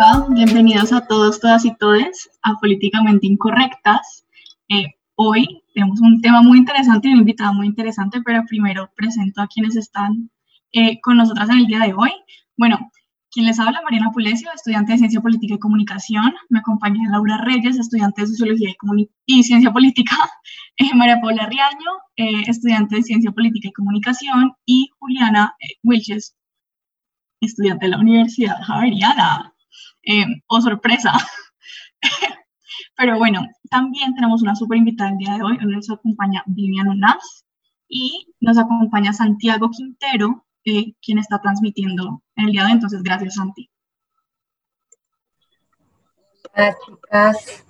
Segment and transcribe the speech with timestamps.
[0.00, 4.24] Hola, bienvenidos a todos, todas y todes a Políticamente Incorrectas.
[4.68, 9.42] Eh, hoy tenemos un tema muy interesante y un invitado muy interesante, pero primero presento
[9.42, 10.30] a quienes están
[10.70, 12.12] eh, con nosotras en el día de hoy.
[12.56, 12.92] Bueno,
[13.32, 16.32] quien les habla, Mariana Pulesio, estudiante de Ciencia Política y Comunicación.
[16.48, 20.14] Me acompaña Laura Reyes, estudiante de Sociología y, y Ciencia Política.
[20.80, 21.90] Eh, María Paula Riaño,
[22.46, 24.52] estudiante de Ciencia Política y Comunicación.
[24.64, 26.36] Y Juliana Wilches,
[27.40, 29.54] estudiante de la Universidad Javeriana.
[30.02, 31.12] Eh, oh, sorpresa.
[32.96, 35.58] Pero bueno, también tenemos una super invitada el día de hoy.
[35.60, 37.44] Nos acompaña Vivian Unaz
[37.88, 42.72] y nos acompaña Santiago Quintero, eh, quien está transmitiendo el día de hoy.
[42.72, 43.70] Entonces, gracias, Santi.
[46.54, 47.64] Hola, chicas.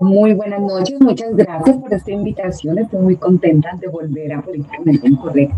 [0.00, 1.00] Muy buenas noches.
[1.00, 2.78] Muchas gracias por esta invitación.
[2.78, 5.56] Estoy muy contenta de volver a Políticamente Incorrecto.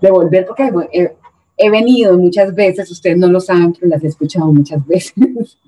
[0.00, 1.16] De volver porque eh,
[1.56, 5.58] he venido muchas veces, ustedes no lo saben, pero las he escuchado muchas veces.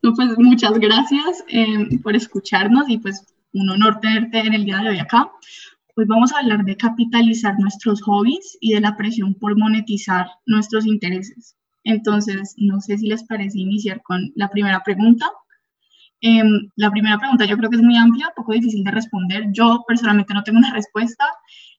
[0.00, 4.90] pues muchas gracias eh, por escucharnos y pues un honor tenerte en el día de
[4.90, 5.30] hoy acá.
[5.94, 10.86] Hoy vamos a hablar de capitalizar nuestros hobbies y de la presión por monetizar nuestros
[10.86, 11.54] intereses.
[11.84, 15.30] Entonces, no sé si les parece iniciar con la primera pregunta.
[16.20, 19.46] Em, la primera pregunta yo creo que es muy amplia, poco difícil de responder.
[19.52, 21.26] Yo personalmente no tengo una respuesta,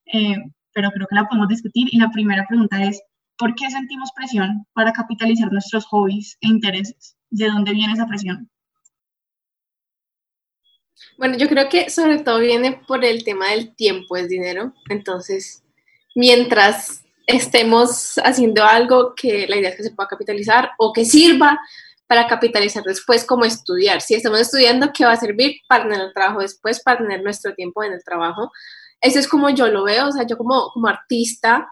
[0.05, 0.35] eh,
[0.73, 1.87] pero creo que la podemos discutir.
[1.91, 3.01] Y la primera pregunta es,
[3.37, 7.15] ¿por qué sentimos presión para capitalizar nuestros hobbies e intereses?
[7.29, 8.49] ¿De dónde viene esa presión?
[11.17, 14.73] Bueno, yo creo que sobre todo viene por el tema del tiempo, es dinero.
[14.89, 15.63] Entonces,
[16.15, 21.59] mientras estemos haciendo algo que la idea es que se pueda capitalizar o que sirva
[22.07, 24.01] para capitalizar después como estudiar.
[24.01, 27.53] Si estamos estudiando, ¿qué va a servir para tener el trabajo después, para tener nuestro
[27.55, 28.51] tiempo en el trabajo?
[29.03, 31.67] Eso es como yo lo veo, o sea, yo como, como artista,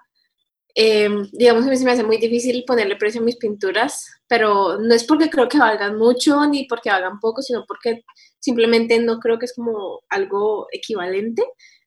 [0.75, 5.05] eh, digamos que me hace muy difícil ponerle precio a mis pinturas, pero no es
[5.05, 8.03] porque creo que valgan mucho ni porque valgan poco, sino porque
[8.39, 11.43] simplemente no creo que es como algo equivalente.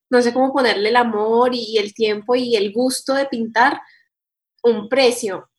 [0.08, 3.82] No sé cómo ponerle el amor y el tiempo y el gusto de pintar
[4.62, 5.50] un precio.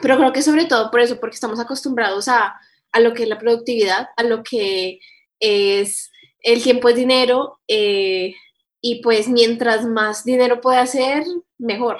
[0.00, 2.54] Pero creo que sobre todo por eso, porque estamos acostumbrados a,
[2.92, 5.00] a lo que es la productividad, a lo que
[5.40, 8.34] es el tiempo es dinero, eh,
[8.80, 11.24] y pues mientras más dinero puede hacer,
[11.58, 11.98] mejor.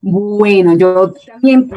[0.00, 1.70] Bueno, yo también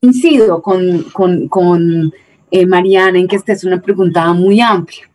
[0.00, 2.12] coincido con,
[2.50, 5.10] eh, Mariana en que esta es una pregunta muy amplia,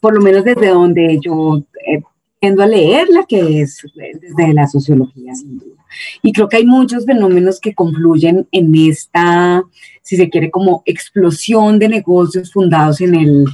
[0.00, 2.02] por lo menos desde donde yo eh,
[2.40, 5.84] tiendo a leerla, que es desde la sociología, sin duda.
[6.22, 9.62] Y creo que hay muchos fenómenos que confluyen en esta,
[10.10, 13.44] si se quiere, como explosión de negocios fundados en el,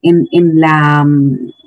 [0.00, 1.06] en, en la,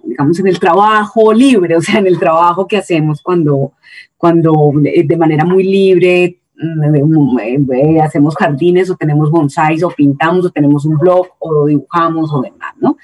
[0.03, 3.73] digamos, en el trabajo libre, o sea, en el trabajo que hacemos cuando,
[4.17, 9.91] cuando eh, de manera muy libre mm, eh, eh, hacemos jardines o tenemos bonsáis o
[9.91, 12.97] pintamos o tenemos un blog o dibujamos o demás, ¿no?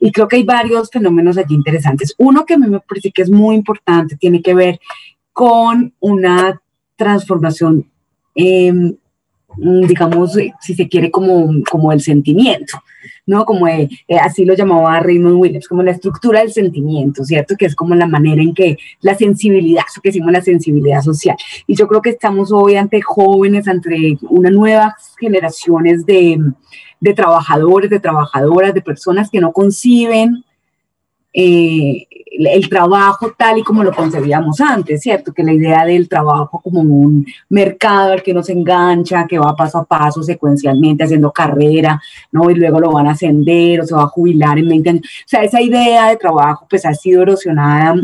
[0.00, 2.16] Y creo que hay varios fenómenos allí interesantes.
[2.18, 4.80] Uno que a mí me parece que es muy importante tiene que ver
[5.32, 6.60] con una
[6.96, 7.88] transformación,
[8.34, 8.96] em,
[9.56, 12.82] digamos, si se quiere, como, como el sentimiento,
[13.26, 13.44] ¿no?
[13.44, 13.88] Como eh,
[14.20, 17.56] así lo llamaba Raymond Williams, como la estructura del sentimiento, ¿cierto?
[17.56, 21.36] Que es como la manera en que la sensibilidad, que decimos la sensibilidad social.
[21.66, 26.38] Y yo creo que estamos hoy ante jóvenes, ante una nuevas generaciones de,
[27.00, 30.44] de trabajadores, de trabajadoras, de personas que no conciben
[31.34, 32.06] eh,
[32.38, 35.32] el trabajo tal y como lo concebíamos antes, ¿cierto?
[35.32, 39.78] Que la idea del trabajo como un mercado al que nos engancha, que va paso
[39.78, 42.00] a paso, secuencialmente, haciendo carrera,
[42.32, 42.50] ¿no?
[42.50, 45.02] Y luego lo van a ascender o se va a jubilar en 20 años.
[45.04, 47.94] O sea, esa idea de trabajo pues ha sido erosionada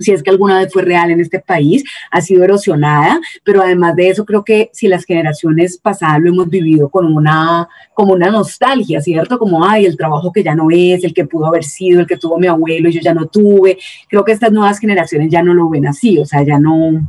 [0.00, 3.94] si es que alguna vez fue real en este país, ha sido erosionada, pero además
[3.94, 8.30] de eso creo que si las generaciones pasadas lo hemos vivido con una, como una
[8.30, 9.38] nostalgia, ¿cierto?
[9.38, 12.16] Como, ay, el trabajo que ya no es, el que pudo haber sido, el que
[12.16, 13.78] tuvo mi abuelo y yo ya no tuve.
[14.08, 17.02] Creo que estas nuevas generaciones ya no lo ven así, o sea, ya no,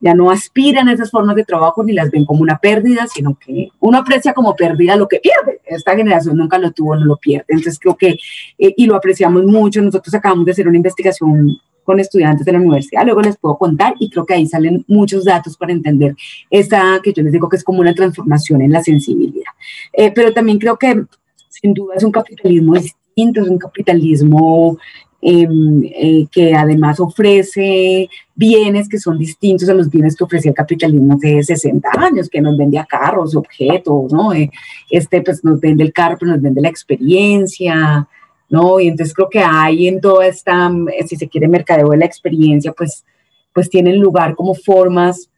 [0.00, 3.38] ya no aspiran a esas formas de trabajo ni las ven como una pérdida, sino
[3.38, 5.60] que uno aprecia como pérdida lo que pierde.
[5.64, 7.46] Esta generación nunca lo tuvo, no lo pierde.
[7.48, 8.16] Entonces creo que,
[8.58, 12.58] eh, y lo apreciamos mucho, nosotros acabamos de hacer una investigación con estudiantes de la
[12.58, 16.16] universidad, luego les puedo contar y creo que ahí salen muchos datos para entender
[16.50, 19.52] esta que yo les digo que es como una transformación en la sensibilidad.
[19.92, 21.04] Eh, pero también creo que
[21.48, 24.76] sin duda es un capitalismo distinto, es un capitalismo
[25.22, 30.56] em, eh, que además ofrece bienes que son distintos a los bienes que ofrecía el
[30.56, 34.32] capitalismo hace 60 años, que nos vendía carros, objetos, ¿no?
[34.32, 34.50] Eh,
[34.90, 38.06] este pues nos vende el carro, pero nos vende la experiencia,
[38.48, 38.80] ¿no?
[38.80, 40.70] Y entonces creo que hay en toda esta,
[41.06, 43.04] si se quiere, mercadeo de la experiencia, pues,
[43.52, 45.30] pues tienen lugar como formas,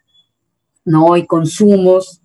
[0.84, 1.16] ¿no?
[1.16, 2.20] Y consumos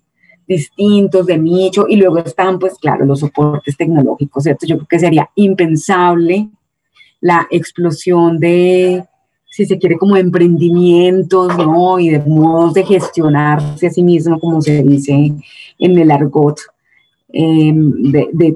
[0.46, 4.66] distintos de nicho y luego están, pues claro, los soportes tecnológicos, ¿cierto?
[4.66, 6.48] Yo creo que sería impensable
[7.20, 9.04] la explosión de,
[9.50, 11.98] si se quiere, como emprendimientos, ¿no?
[11.98, 15.32] Y de modos de gestionarse a sí mismo, como se dice
[15.78, 16.58] en el argot,
[17.32, 18.54] em, de, de,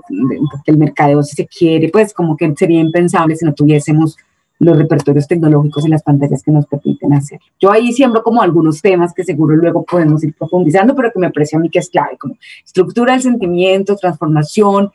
[0.66, 4.16] del mercadeo, si se quiere, pues como que sería impensable si no tuviésemos
[4.58, 7.40] los repertorios tecnológicos y las pantallas que nos permiten hacer.
[7.60, 11.30] Yo ahí siembro como algunos temas que seguro luego podemos ir profundizando, pero que me
[11.30, 14.90] parece a mí que es clave, como estructura del sentimiento, transformación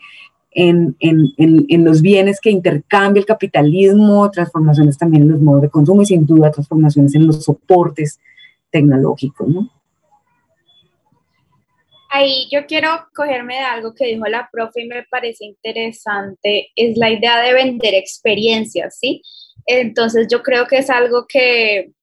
[0.53, 5.69] en, en, en, los bienes que intercambia el capitalismo, transformaciones también en los modos de
[5.69, 8.19] consumo y sin duda transformaciones en los soportes
[8.69, 9.69] tecnológicos, ¿no?
[12.13, 16.97] Ahí yo quiero cogerme de algo que dijo la profe y me parece interesante, es
[16.97, 19.21] la idea de vender experiencias, ¿sí?
[19.65, 21.93] Entonces yo creo que es algo que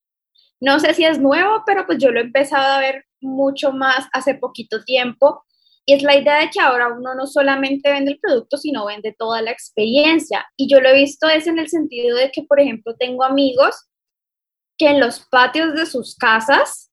[0.61, 4.09] no sé si es nuevo, pero pues yo lo he empezado a ver mucho más
[4.13, 5.45] hace poquito tiempo.
[5.85, 9.15] Y es la idea de que ahora uno no solamente vende el producto, sino vende
[9.19, 10.47] toda la experiencia.
[10.57, 13.75] Y yo lo he visto es en el sentido de que, por ejemplo, tengo amigos
[14.77, 16.88] que en los patios de sus casas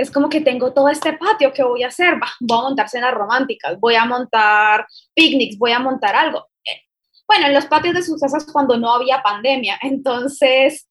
[0.00, 2.14] es como que tengo todo este patio, ¿qué voy a hacer?
[2.40, 6.50] voy a montar cenas románticas, voy a montar picnics, voy a montar algo
[7.30, 9.78] bueno, en los patios de sus casas cuando no había pandemia.
[9.82, 10.88] Entonces,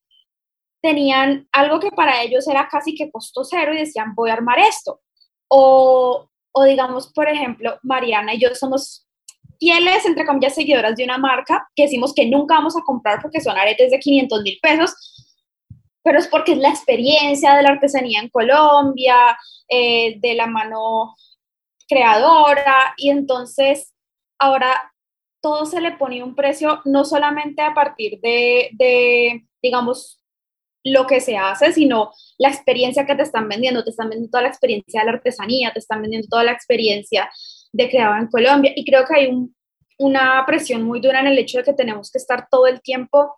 [0.80, 4.58] tenían algo que para ellos era casi que costo cero y decían, voy a armar
[4.58, 5.02] esto.
[5.48, 9.06] O, o digamos, por ejemplo, Mariana y yo somos
[9.58, 13.42] fieles, entre comillas, seguidoras de una marca que decimos que nunca vamos a comprar porque
[13.42, 15.29] son aretes de 500 mil pesos,
[16.02, 19.38] pero es porque es la experiencia de la artesanía en Colombia,
[19.68, 21.14] eh, de la mano
[21.88, 23.94] creadora, y entonces
[24.38, 24.92] ahora
[25.40, 30.22] todo se le pone un precio no solamente a partir de, digamos,
[30.84, 33.84] lo que se hace, sino la experiencia que te están vendiendo.
[33.84, 37.30] Te están vendiendo toda la experiencia de la artesanía, te están vendiendo toda la experiencia
[37.72, 38.72] de creado en Colombia.
[38.74, 39.30] Y creo que hay
[39.98, 43.36] una presión muy dura en el hecho de que tenemos que estar todo el tiempo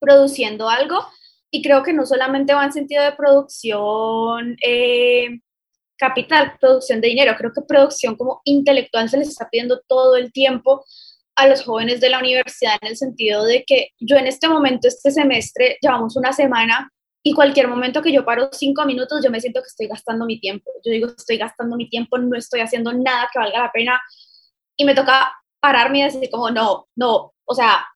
[0.00, 1.06] produciendo algo.
[1.54, 5.40] Y creo que no solamente va en sentido de producción eh,
[5.98, 10.32] capital, producción de dinero, creo que producción como intelectual se les está pidiendo todo el
[10.32, 10.82] tiempo
[11.36, 14.88] a los jóvenes de la universidad en el sentido de que yo en este momento,
[14.88, 16.90] este semestre, llevamos una semana
[17.22, 20.40] y cualquier momento que yo paro cinco minutos, yo me siento que estoy gastando mi
[20.40, 20.70] tiempo.
[20.84, 24.00] Yo digo, estoy gastando mi tiempo, no estoy haciendo nada que valga la pena.
[24.76, 27.86] Y me toca pararme y decir como, no, no, o sea,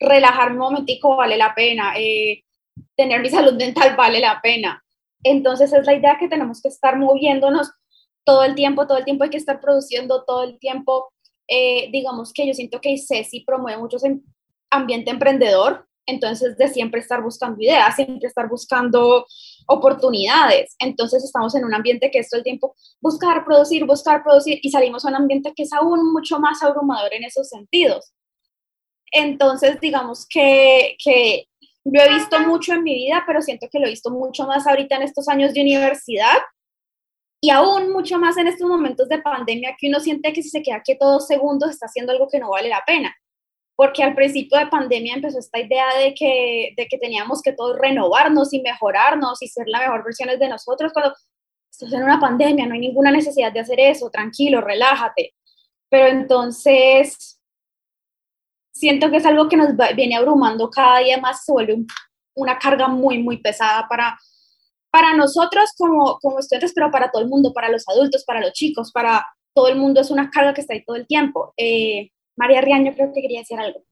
[0.00, 2.44] relajarme un momentico vale la pena, eh,
[2.98, 4.84] tener mi salud mental vale la pena.
[5.22, 7.70] Entonces es la idea que tenemos que estar moviéndonos
[8.24, 11.10] todo el tiempo, todo el tiempo hay que estar produciendo, todo el tiempo
[11.48, 14.20] eh, digamos que yo siento que CECI promueve mucho ese
[14.70, 19.26] ambiente emprendedor, entonces de siempre estar buscando ideas, siempre estar buscando
[19.66, 20.74] oportunidades.
[20.78, 24.70] Entonces estamos en un ambiente que es todo el tiempo buscar, producir, buscar, producir y
[24.70, 28.12] salimos a un ambiente que es aún mucho más abrumador en esos sentidos.
[29.10, 31.48] Entonces, digamos que, que
[31.84, 34.66] lo he visto mucho en mi vida, pero siento que lo he visto mucho más
[34.66, 36.36] ahorita en estos años de universidad,
[37.40, 40.62] y aún mucho más en estos momentos de pandemia que uno siente que si se
[40.62, 43.14] queda quieto dos segundos está haciendo algo que no vale la pena.
[43.76, 47.78] Porque al principio de pandemia empezó esta idea de que, de que teníamos que todos
[47.78, 51.14] renovarnos y mejorarnos y ser la mejor versión de nosotros cuando
[51.70, 55.34] estás en una pandemia, no hay ninguna necesidad de hacer eso, tranquilo, relájate.
[55.88, 57.37] Pero entonces
[58.78, 61.84] siento que es algo que nos viene abrumando cada día más, se vuelve
[62.34, 64.16] una carga muy, muy pesada para,
[64.90, 68.52] para nosotros como, como estudiantes, pero para todo el mundo, para los adultos, para los
[68.52, 71.52] chicos, para todo el mundo es una carga que está ahí todo el tiempo.
[71.56, 73.82] Eh, María Riaño creo que quería decir algo.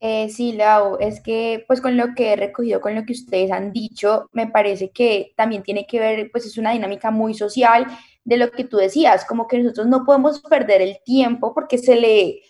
[0.00, 3.52] Eh, sí, Lau, es que pues con lo que he recogido, con lo que ustedes
[3.52, 7.86] han dicho, me parece que también tiene que ver, pues es una dinámica muy social
[8.24, 11.96] de lo que tú decías, como que nosotros no podemos perder el tiempo porque se
[11.96, 12.42] le,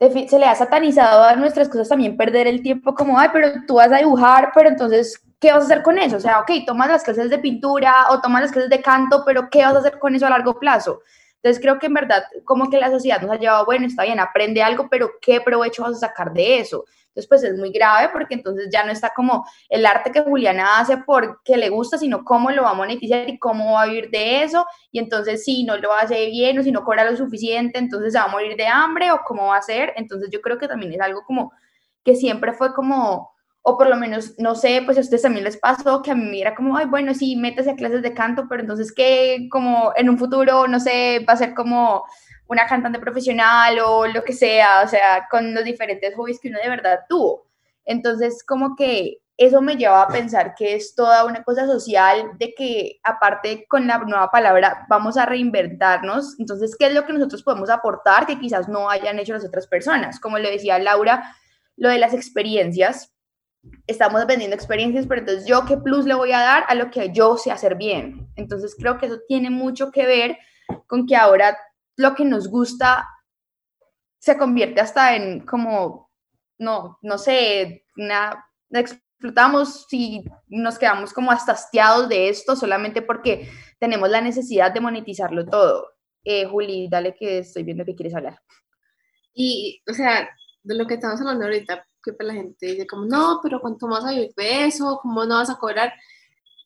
[0.00, 3.74] se le ha satanizado a nuestras cosas también perder el tiempo como, ay, pero tú
[3.74, 6.16] vas a dibujar, pero entonces ¿qué vas a hacer con eso?
[6.16, 9.48] O sea, ok, tomas las clases de pintura o tomas las clases de canto, pero
[9.50, 11.02] ¿qué vas a hacer con eso a largo plazo?
[11.36, 14.20] Entonces creo que en verdad como que la sociedad nos ha llevado, bueno, está bien,
[14.20, 16.84] aprende algo, pero ¿qué provecho vas a sacar de eso?
[17.10, 20.78] Entonces pues es muy grave porque entonces ya no está como el arte que Juliana
[20.78, 24.10] hace porque le gusta, sino cómo lo va a monetizar y cómo va a vivir
[24.10, 24.64] de eso.
[24.92, 28.18] Y entonces si no lo hace bien o si no cobra lo suficiente, entonces se
[28.18, 29.92] va a morir de hambre o cómo va a ser.
[29.96, 31.52] Entonces yo creo que también es algo como
[32.04, 33.30] que siempre fue como
[33.62, 36.40] o por lo menos, no sé, pues a ustedes también les pasó que a mí
[36.40, 40.08] era como, ay, bueno, sí, métese a clases de canto, pero entonces que como en
[40.08, 42.04] un futuro, no sé, va a ser como
[42.50, 46.58] una cantante profesional o lo que sea, o sea, con los diferentes hobbies que uno
[46.60, 47.46] de verdad tuvo.
[47.84, 52.52] Entonces, como que eso me lleva a pensar que es toda una cosa social de
[52.52, 56.38] que aparte con la nueva palabra vamos a reinventarnos.
[56.40, 59.68] Entonces, ¿qué es lo que nosotros podemos aportar que quizás no hayan hecho las otras
[59.68, 60.18] personas?
[60.18, 61.36] Como le decía Laura,
[61.76, 63.14] lo de las experiencias.
[63.86, 67.12] Estamos vendiendo experiencias, pero entonces yo qué plus le voy a dar a lo que
[67.12, 68.28] yo sé hacer bien.
[68.34, 70.38] Entonces creo que eso tiene mucho que ver
[70.86, 71.56] con que ahora
[72.00, 73.06] lo que nos gusta
[74.18, 76.10] se convierte hasta en como,
[76.58, 83.50] no, no sé, una, explotamos y nos quedamos como hasta hastiados de esto solamente porque
[83.78, 85.88] tenemos la necesidad de monetizarlo todo.
[86.24, 88.40] Eh, Juli, dale que estoy viendo que quieres hablar.
[89.34, 90.28] Y, o sea,
[90.62, 93.88] de lo que estamos hablando ahorita, que pues la gente dice como, no, pero ¿cuánto
[93.88, 94.98] vas a vivir de eso?
[95.02, 95.92] ¿Cómo no vas a cobrar?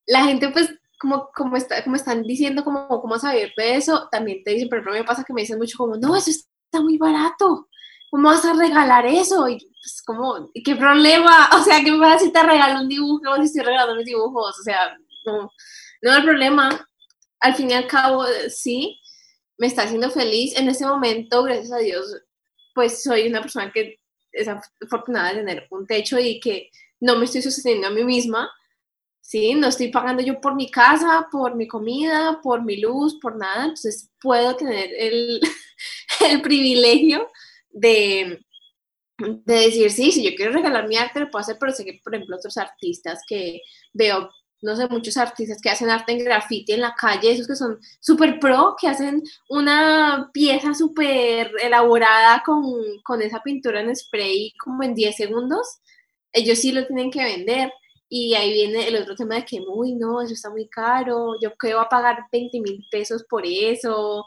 [0.07, 0.73] La gente pues
[1.05, 4.83] como, como, está, como están diciendo como a vivir de eso, también te dicen, pero
[4.83, 7.69] no me pasa que me dicen mucho como, no, eso está muy barato,
[8.11, 9.47] ¿cómo vas a regalar eso?
[9.49, 11.51] Y pues como, ¿qué problema?
[11.61, 14.59] O sea, ¿qué pasa si te regalo un dibujo si estoy regalando mis dibujos?
[14.59, 14.97] O sea,
[15.27, 15.51] no,
[16.01, 16.89] no hay problema.
[17.41, 18.99] Al fin y al cabo, sí,
[19.59, 20.57] me está haciendo feliz.
[20.57, 22.17] En este momento, gracias a Dios,
[22.75, 24.01] pues soy una persona que
[24.33, 26.71] es afortunada de tener un techo y que
[27.01, 28.51] no me estoy sosteniendo a mí misma,
[29.25, 29.55] ¿sí?
[29.55, 33.65] No estoy pagando yo por mi casa, por mi comida, por mi luz, por nada,
[33.65, 35.41] entonces puedo tener el,
[36.31, 37.29] el privilegio
[37.71, 38.45] de,
[39.19, 42.01] de decir, sí, si yo quiero regalar mi arte, lo puedo hacer, pero sé que,
[42.05, 43.63] por ejemplo, otros artistas que
[43.95, 44.31] veo
[44.63, 47.79] no sé, muchos artistas que hacen arte en graffiti en la calle, esos que son
[48.01, 52.63] súper pro, que hacen una pieza súper elaborada con,
[53.03, 55.81] con, esa pintura en spray como en 10 segundos,
[56.33, 57.73] ellos sí lo tienen que vender.
[58.09, 61.55] Y ahí viene el otro tema de que, uy, no, eso está muy caro, yo
[61.57, 64.25] creo a pagar 20 mil pesos por eso.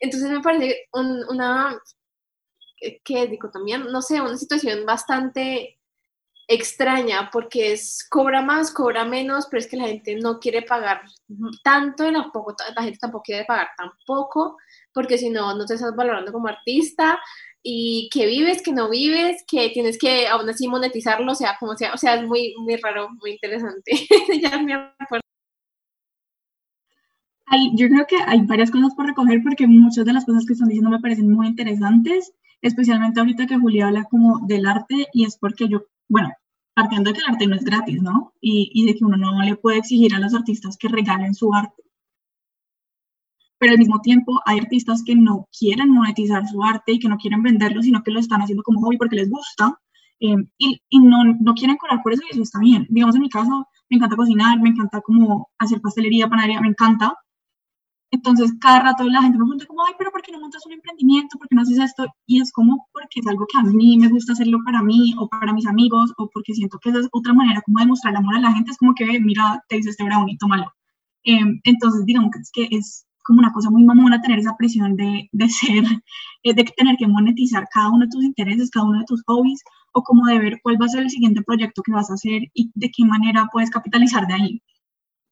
[0.00, 1.80] Entonces me parece una,
[3.04, 3.78] ¿qué dicotomía?
[3.78, 5.78] No sé, una situación bastante
[6.50, 11.02] extraña porque es cobra más, cobra menos, pero es que la gente no quiere pagar
[11.62, 14.56] tanto y tampoco, la gente tampoco quiere pagar tampoco,
[14.94, 17.20] porque si no, no te estás valorando como artista
[17.70, 21.92] y que vives, que no vives, que tienes que aún así monetizarlo, sea como sea,
[21.92, 23.92] o sea, es muy, muy raro, muy interesante.
[24.42, 24.72] ya me
[27.74, 30.68] yo creo que hay varias cosas por recoger porque muchas de las cosas que están
[30.68, 32.32] diciendo me parecen muy interesantes,
[32.62, 36.30] especialmente ahorita que Julia habla como del arte y es porque yo bueno,
[36.74, 38.32] partiendo de que el arte no es gratis, ¿no?
[38.40, 41.52] Y, y, de que uno no le puede exigir a los artistas que regalen su
[41.52, 41.82] arte.
[43.58, 47.16] Pero al mismo tiempo hay artistas que no quieren monetizar su arte y que no
[47.16, 49.78] quieren venderlo, sino que lo están haciendo como hobby porque les gusta
[50.20, 52.86] eh, y, y no, no, quieren cobrar por eso y eso está bien.
[52.90, 57.14] Digamos, en mi caso, me encanta cocinar, me encanta como hacer pastelería, panadería, me encanta,
[58.10, 60.72] entonces, cada rato la gente me pregunta como, ay, pero ¿por qué no montas un
[60.72, 61.36] emprendimiento?
[61.38, 62.06] ¿Por qué no haces esto?
[62.26, 65.28] Y es como porque es algo que a mí me gusta hacerlo para mí o
[65.28, 68.18] para mis amigos o porque siento que esa es otra manera como de mostrar el
[68.18, 68.70] amor a la gente.
[68.70, 70.72] Es como que, mira, te hice este brownie, tómalo.
[71.24, 74.96] Eh, entonces, digamos que es, que es como una cosa muy mamona tener esa presión
[74.96, 75.84] de, de ser,
[76.42, 79.62] eh, de tener que monetizar cada uno de tus intereses, cada uno de tus hobbies
[79.92, 82.44] o como de ver cuál va a ser el siguiente proyecto que vas a hacer
[82.54, 84.62] y de qué manera puedes capitalizar de ahí.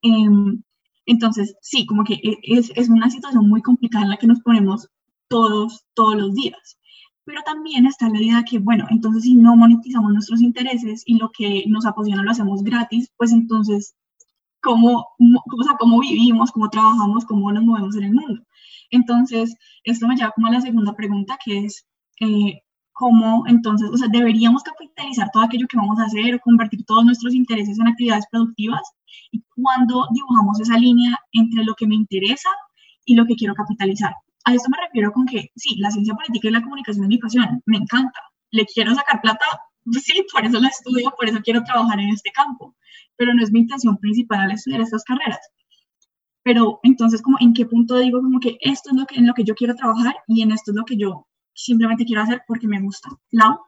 [0.02, 0.58] Eh,
[1.06, 4.40] entonces, sí, como que e, es, es una situación muy complicada en la que nos
[4.40, 4.90] ponemos
[5.28, 6.78] todos, todos los días.
[7.24, 11.30] Pero también está la idea que, bueno, entonces si no monetizamos nuestros intereses y lo
[11.30, 13.96] que nos apasiona lo hacemos gratis, pues entonces,
[14.66, 18.42] ¿cómo, o sea, cómo vivimos, cómo trabajamos, cómo nos movemos en el mundo?
[18.90, 19.54] Entonces,
[19.84, 21.86] esto me lleva como a la segunda pregunta, que es,
[22.20, 26.84] eh, cómo entonces, o sea, deberíamos capitalizar todo aquello que vamos a hacer o convertir
[26.84, 28.82] todos nuestros intereses en actividades productivas
[29.30, 32.48] y cuando dibujamos esa línea entre lo que me interesa
[33.04, 34.14] y lo que quiero capitalizar.
[34.44, 37.62] A esto me refiero con que sí, la ciencia política y la comunicación mi pasión,
[37.66, 38.18] me encanta,
[38.50, 39.46] le quiero sacar plata,
[39.92, 42.74] sí, por eso la estudio, por eso quiero trabajar en este campo,
[43.16, 45.40] pero no es mi intención principal al estudiar estas carreras.
[46.42, 49.34] Pero entonces, como en qué punto digo como que esto es lo que, en lo
[49.34, 52.68] que yo quiero trabajar y en esto es lo que yo simplemente quiero hacer porque
[52.68, 53.08] me gusta.
[53.32, 53.58] ¿Lau?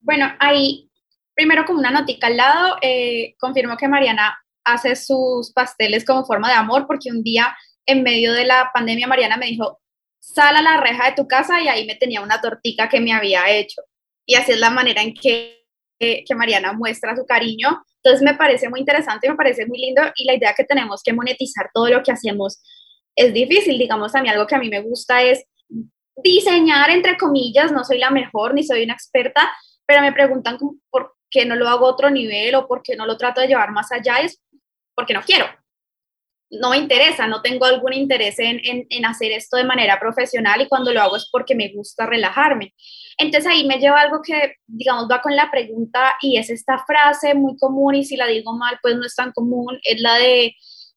[0.00, 0.90] Bueno, ahí,
[1.34, 6.48] primero como una notica al lado, eh, confirmo que Mariana hace sus pasteles como forma
[6.48, 9.80] de amor porque un día en medio de la pandemia Mariana me dijo,
[10.20, 13.12] sal a la reja de tu casa y ahí me tenía una tortica que me
[13.12, 13.82] había hecho.
[14.24, 15.66] Y así es la manera en que,
[15.98, 17.82] que Mariana muestra su cariño.
[18.02, 21.12] Entonces me parece muy interesante, me parece muy lindo y la idea que tenemos que
[21.12, 22.60] monetizar todo lo que hacemos
[23.14, 23.78] es difícil.
[23.78, 25.44] Digamos, a mí algo que a mí me gusta es
[26.16, 29.52] diseñar, entre comillas, no soy la mejor ni soy una experta,
[29.86, 30.58] pero me preguntan
[30.90, 33.48] por qué no lo hago a otro nivel o por qué no lo trato de
[33.48, 34.40] llevar más allá, es
[34.94, 35.46] porque no quiero.
[36.50, 40.68] no me interesa, no tengo algún interés en, en, hacer esto de manera profesional y
[40.68, 42.74] cuando lo hago es porque me gusta relajarme.
[43.18, 47.34] Entonces ahí me lleva algo que, digamos, va con la pregunta y es esta frase
[47.34, 50.54] muy común y si la digo mal, pues no es tan común, es la de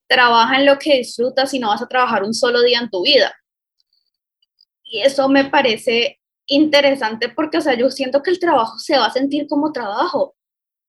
[0.08, 3.04] trabaja en lo que disfrutas y no vas a trabajar un solo día en tu
[3.04, 3.34] vida.
[4.84, 9.08] Y eso me parece interesante porque, o sea, yo siento que el trabajo se va
[9.08, 10.36] a sentir como trabajo.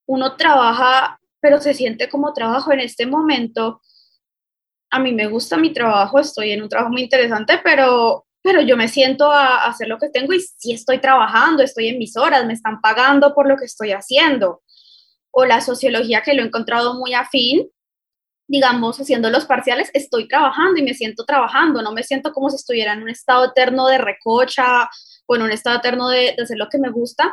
[0.06, 3.80] Uno trabaja, pero se siente como trabajo en este momento
[4.90, 8.76] a mí me gusta mi trabajo, estoy en un trabajo muy interesante, pero, pero yo
[8.76, 12.46] me siento a, hacer lo que tengo y si estoy trabajando, estoy en mis horas,
[12.46, 14.62] me están pagando por lo que estoy haciendo.
[15.32, 17.68] O la sociología que lo he encontrado muy afín,
[18.46, 22.54] digamos, haciendo los parciales, estoy trabajando y me siento trabajando, no me siento como si
[22.54, 24.88] estuviera en un estado eterno de recocha
[25.26, 27.32] o en un estado eterno de, de hacer lo que me gusta,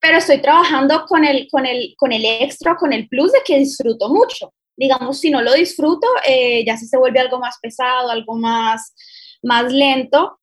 [0.00, 3.56] pero estoy trabajando con el, con, el, con el extra, con el plus de que
[3.56, 8.36] disfruto mucho digamos, si no lo disfruto, eh, ya se vuelve algo más pesado, algo
[8.36, 8.94] más,
[9.44, 10.40] más lento.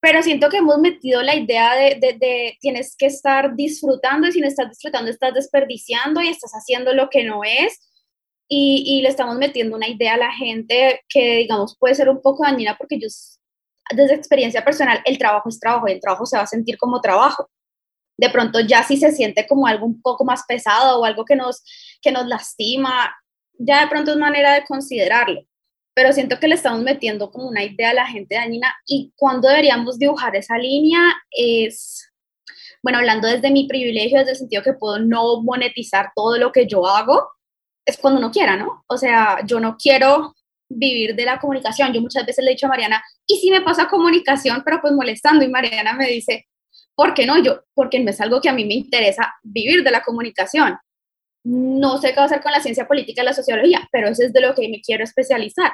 [0.00, 4.40] Pero siento que hemos metido la idea de, de, tienes que estar disfrutando y si
[4.40, 7.78] no estás disfrutando estás desperdiciando y estás haciendo lo que no es.
[8.48, 12.20] Y, y, le estamos metiendo una idea a la gente que, digamos, puede ser un
[12.20, 13.06] poco dañina porque yo,
[13.94, 17.00] desde experiencia personal, el trabajo es trabajo y el trabajo se va a sentir como
[17.00, 17.48] trabajo.
[18.16, 21.36] De pronto ya si se siente como algo un poco más pesado o algo que
[21.36, 21.62] nos,
[22.02, 23.14] que nos lastima,
[23.58, 25.42] ya de pronto es manera de considerarlo,
[25.94, 29.48] pero siento que le estamos metiendo como una idea a la gente dañina y cuando
[29.48, 32.10] deberíamos dibujar esa línea es,
[32.82, 36.66] bueno, hablando desde mi privilegio, desde el sentido que puedo no monetizar todo lo que
[36.66, 37.28] yo hago,
[37.84, 38.84] es cuando uno quiera, ¿no?
[38.86, 40.34] O sea, yo no quiero
[40.70, 41.92] vivir de la comunicación.
[41.92, 44.94] Yo muchas veces le he dicho a Mariana, ¿y si me pasa comunicación, pero pues
[44.94, 45.44] molestando?
[45.44, 46.46] Y Mariana me dice,
[46.94, 47.42] ¿por qué no?
[47.42, 50.78] Yo, porque no es algo que a mí me interesa vivir de la comunicación.
[51.44, 54.22] No sé qué va a hacer con la ciencia política y la sociología, pero eso
[54.22, 55.72] es de lo que me quiero especializar.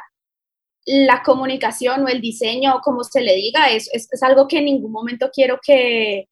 [0.87, 4.93] La comunicación o el diseño, como se le diga, es, es, algo que en ningún
[4.93, 6.29] momento quiero que,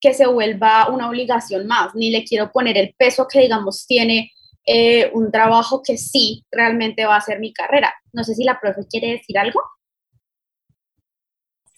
[0.00, 4.32] que se vuelva una obligación más, ni le quiero poner el peso que, digamos, tiene
[4.66, 7.92] eh, un trabajo que sí realmente va a ser mi carrera.
[8.12, 9.60] No sé si la profe quiere decir algo.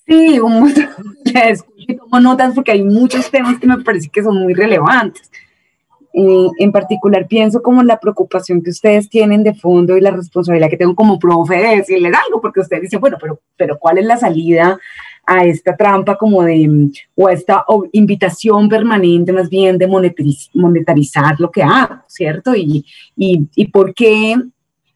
[0.07, 0.89] Sí, un montón.
[1.99, 5.31] tomo notas porque hay muchos temas que me parece que son muy relevantes.
[6.19, 10.71] Eh, en particular pienso como la preocupación que ustedes tienen de fondo y la responsabilidad
[10.71, 14.07] que tengo como profe de decirles algo, porque ustedes dicen, bueno, pero, pero ¿cuál es
[14.07, 14.79] la salida
[15.27, 19.87] a esta trampa como de, o a esta invitación permanente más bien de
[20.55, 22.57] monetarizar lo que hago, ¿cierto?
[22.57, 24.37] Y, y, y por qué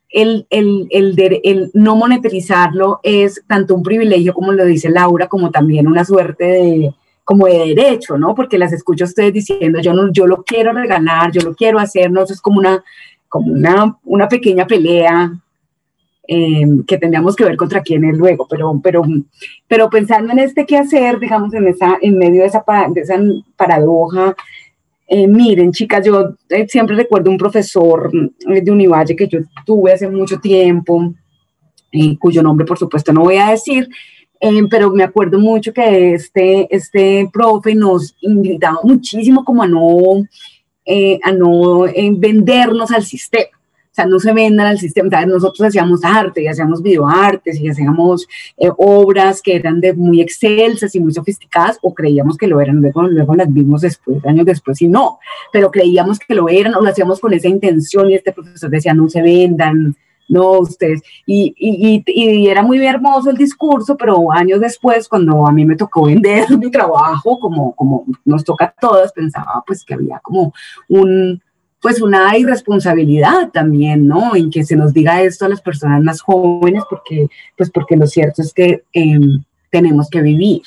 [0.08, 5.50] el, el, el, el, no monetarizarlo es tanto un privilegio, como lo dice Laura, como
[5.50, 6.94] también una suerte de,
[7.30, 8.34] como de derecho, ¿no?
[8.34, 12.10] Porque las escucho ustedes diciendo, yo, no, yo lo quiero regalar, yo lo quiero hacer,
[12.10, 12.24] ¿no?
[12.24, 12.82] Eso es como una,
[13.28, 15.32] como una, una pequeña pelea
[16.26, 19.04] eh, que tendríamos que ver contra quién es luego, pero, pero,
[19.68, 23.20] pero pensando en este qué hacer, digamos, en, esa, en medio de esa, de esa
[23.54, 24.34] paradoja,
[25.06, 30.08] eh, miren, chicas, yo eh, siempre recuerdo un profesor de Univalle que yo tuve hace
[30.08, 31.14] mucho tiempo,
[32.18, 33.88] cuyo nombre, por supuesto, no voy a decir,
[34.42, 40.24] Em, pero me acuerdo mucho que este, este profe nos invitaba muchísimo como a no,
[40.86, 43.50] eh, a no eh, vendernos al sistema.
[43.90, 45.26] O sea, no se vendan al sistema.
[45.26, 48.26] Nosotros hacíamos arte y hacíamos videoartes y hacíamos
[48.56, 52.80] eh, obras que eran de muy excelsas y muy sofisticadas o creíamos que lo eran.
[52.80, 55.18] Luego, luego las vimos después, años después y no,
[55.52, 58.94] pero creíamos que lo eran o lo hacíamos con esa intención y este profesor decía,
[58.94, 59.96] no se vendan,
[60.30, 65.52] no, ustedes, y, y, y, era muy hermoso el discurso, pero años después, cuando a
[65.52, 69.94] mí me tocó vender mi trabajo, como, como nos toca a todas, pensaba pues que
[69.94, 70.54] había como
[70.88, 71.42] un,
[71.82, 74.36] pues una irresponsabilidad también, ¿no?
[74.36, 78.06] En que se nos diga esto a las personas más jóvenes, porque, pues porque lo
[78.06, 80.62] cierto es que em, tenemos que vivir.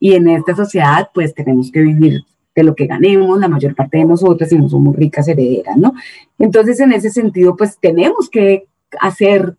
[0.00, 2.24] Y en esta sociedad, pues tenemos que vivir
[2.56, 5.92] de lo que ganemos, la mayor parte de nosotros, y no somos ricas herederas, ¿no?
[6.38, 8.64] Entonces, en ese sentido, pues tenemos que
[8.98, 9.54] hacer,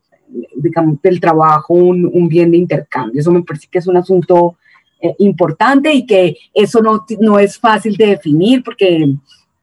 [0.55, 3.21] digamos, del trabajo un, bien de intercambio.
[3.21, 4.57] Eso me parece que es un asunto
[4.99, 9.13] eh, importante y que eso no, no es fácil de definir porque,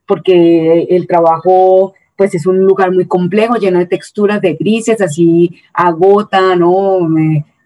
[0.07, 5.61] porque el trabajo pues es un lugar muy complejo, lleno de texturas, de grises, así
[5.73, 7.01] agota, ¿no?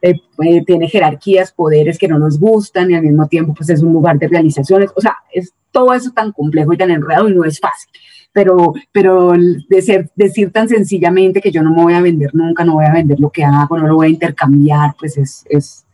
[0.00, 0.20] Eh,
[0.64, 4.18] tiene jerarquías, poderes que no nos gustan y al mismo tiempo pues es un lugar
[4.18, 7.58] de realizaciones, o sea, es todo eso tan complejo y tan enredado y no es
[7.58, 7.90] fácil.
[8.32, 9.32] Pero, pero
[9.68, 13.18] decir tan sencillamente que yo no me voy a vender nunca, no voy a vender
[13.18, 15.87] lo que hago, no lo voy a intercambiar, pues es, es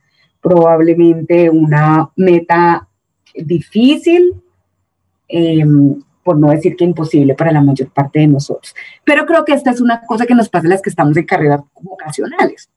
[0.43, 2.87] probablemente una meta
[3.35, 4.35] difícil,
[5.29, 8.75] em, por no decir que imposible para la mayor parte de nosotros.
[9.05, 11.25] Pero creo que esta es una cosa que nos pasa a las que estamos en
[11.25, 12.69] carreras vocacionales.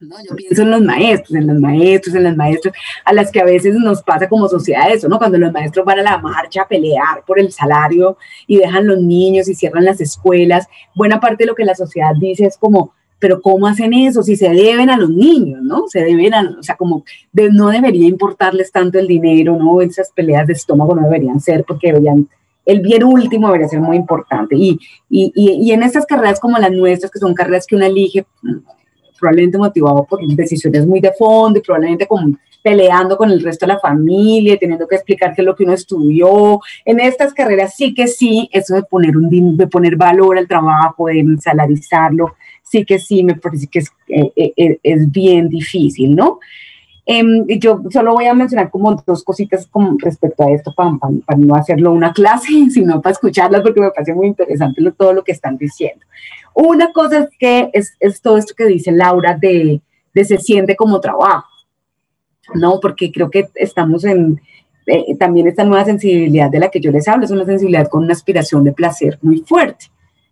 [0.00, 0.16] ¿No?
[0.28, 3.44] Yo pienso en los maestros, en los maestros, en las maestras, a las que a
[3.44, 5.18] veces nos pasa como sociedad eso, ¿no?
[5.18, 9.00] Cuando los maestros van a la marcha a pelear por el salario y dejan los
[9.00, 12.92] niños y cierran las escuelas, buena parte de lo que la sociedad dice es como,
[13.18, 14.22] pero ¿cómo hacen eso?
[14.22, 15.84] Si se deben a los niños, ¿no?
[15.88, 19.80] Se deben a, o sea, como no debería importarles tanto el dinero, ¿no?
[19.80, 22.28] Esas peleas de estómago no deberían ser porque deberían,
[22.66, 24.56] el bien último debería ser muy importante.
[24.56, 24.78] Y,
[25.08, 28.26] y, y en estas carreras como las nuestras, que son carreras que uno elige,
[29.24, 33.72] probablemente motivado por decisiones muy de fondo y probablemente como peleando con el resto de
[33.72, 36.60] la familia, teniendo que explicar qué es lo que uno estudió.
[36.84, 41.06] En estas carreras sí que sí, eso de poner, un, de poner valor al trabajo,
[41.06, 46.38] de salarizarlo, sí que sí, me parece que es, eh, eh, eh, bien difícil, ¿no?
[47.06, 50.90] Em, yo solo voy a mencionar como dos cositas con respecto a esto para,
[51.36, 55.32] no hacerlo una clase, sino para escucharlas porque me parece muy interesante todo lo que
[55.32, 56.04] están diciendo.
[56.54, 59.82] Una cosa es que es, todo esto que dice Laura de,
[60.14, 61.48] de, se siente como trabajo,
[62.54, 62.78] ¿no?
[62.80, 64.40] Porque creo que estamos en,
[65.18, 68.12] también esta nueva sensibilidad de la que yo les hablo, es una sensibilidad con una
[68.12, 69.86] aspiración de placer muy fuerte.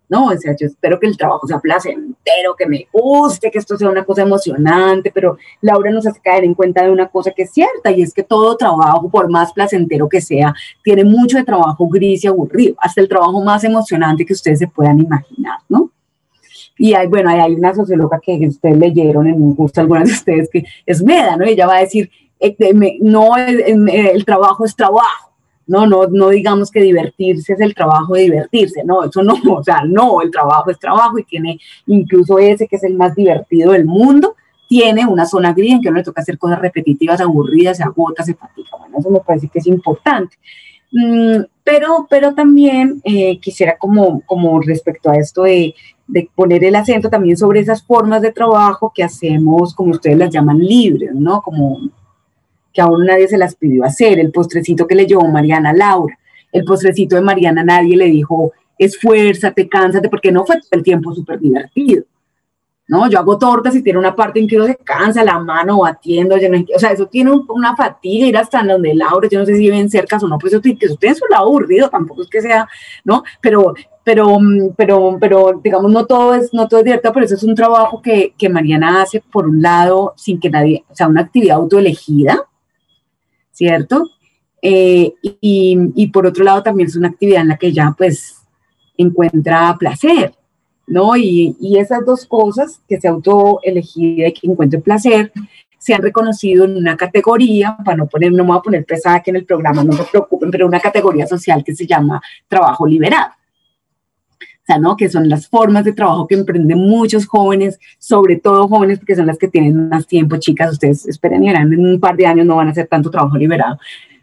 [0.08, 0.26] ¿no?
[0.26, 3.88] O sea, yo espero que el trabajo sea placentero, que me guste, que esto sea
[3.88, 7.50] una cosa emocionante, pero Laura nos hace caer en cuenta de una cosa que es
[7.50, 10.54] cierta y es que todo trabajo, por más placentero que sea,
[10.84, 14.68] tiene mucho de trabajo gris y aburrido, hasta el trabajo más emocionante que ustedes se
[14.68, 15.90] puedan imaginar, ¿no?
[16.78, 20.50] Y hay, bueno, hay una socióloga que ustedes leyeron en un curso, algunas de ustedes,
[20.50, 21.44] que es Meda, ¿no?
[21.44, 22.56] Ella va a decir, eh,
[23.00, 25.32] no, el trabajo es trabajo
[25.66, 29.64] no, no, no digamos que divertirse es el trabajo de divertirse, no, eso no, o
[29.64, 33.72] sea, no, el trabajo es trabajo y tiene incluso ese que es el más divertido
[33.72, 34.36] del mundo,
[34.68, 38.22] tiene una zona gris en que no le toca hacer cosas repetitivas, aburridas, se agota,
[38.22, 38.70] se fatiga.
[38.78, 40.36] Bueno, eso me parece que es importante.
[40.90, 45.74] Mm, pero, pero también eh, quisiera como, como respecto a esto de,
[46.12, 50.30] de, poner el acento también sobre esas formas de trabajo que hacemos, como ustedes las
[50.30, 51.42] llaman, libres, ¿no?
[51.42, 51.80] Como
[52.72, 56.18] que aún nadie se las pidió hacer, el postrecito que le llevó Mariana Laura,
[56.52, 61.38] el postrecito de Mariana nadie le dijo, esfuérzate, cánsate, porque no fue el tiempo súper
[61.38, 62.04] divertido.
[62.88, 63.08] ¿no?
[63.08, 66.34] Yo hago tortas y tiene una parte en que uno se cansa la mano batiendo,
[66.34, 69.88] o sea, eso tiene una fatiga, ir hasta donde Laura, yo no sé si viven
[69.88, 72.68] cerca o no, pues eso, eso tiene su lado aburrido, tampoco es que sea,
[73.04, 73.22] ¿no?
[73.40, 74.38] Pero, pero,
[74.76, 78.02] pero, pero, digamos, no todo es, no todo es divertido, pero eso es un trabajo
[78.02, 82.44] que, que Mariana hace, por un lado, sin que nadie, o sea, una actividad autoelegida,
[83.52, 84.10] ¿cierto?
[84.60, 88.42] Eh, y, por otro lado también es una actividad en la que ella pues
[88.96, 90.34] encuentra placer,
[90.86, 91.16] ¿no?
[91.16, 95.32] Y, esas dos cosas, que se autoelegida y que encuentre placer,
[95.78, 99.16] se han reconocido en una categoría, para no poner, no me voy a poner pesada
[99.16, 102.86] aquí en el programa, no se preocupen, pero una categoría social que se llama trabajo
[102.86, 103.32] liberado
[104.66, 104.96] sea, ¿no?
[104.96, 109.26] Que son las formas de trabajo que emprenden muchos jóvenes, sobre todo jóvenes porque son
[109.26, 112.46] las que tienen más tiempo, chicas, ustedes esperen y verán, en un par de años
[112.46, 113.78] no van a hacer tanto trabajo liberado,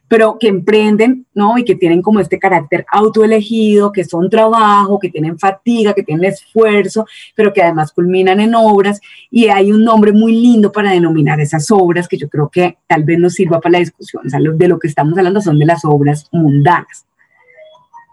[0.07, 1.57] pero que emprenden, ¿no?
[1.57, 6.25] Y que tienen como este carácter autoelegido, que son trabajo, que tienen fatiga, que tienen
[6.25, 8.99] esfuerzo, pero que además culminan en obras.
[9.29, 13.03] Y hay un nombre muy lindo para denominar esas obras que yo creo que tal
[13.03, 14.25] vez nos sirva para la discusión.
[14.25, 17.05] O sea, de lo que estamos hablando son de las obras mundanas.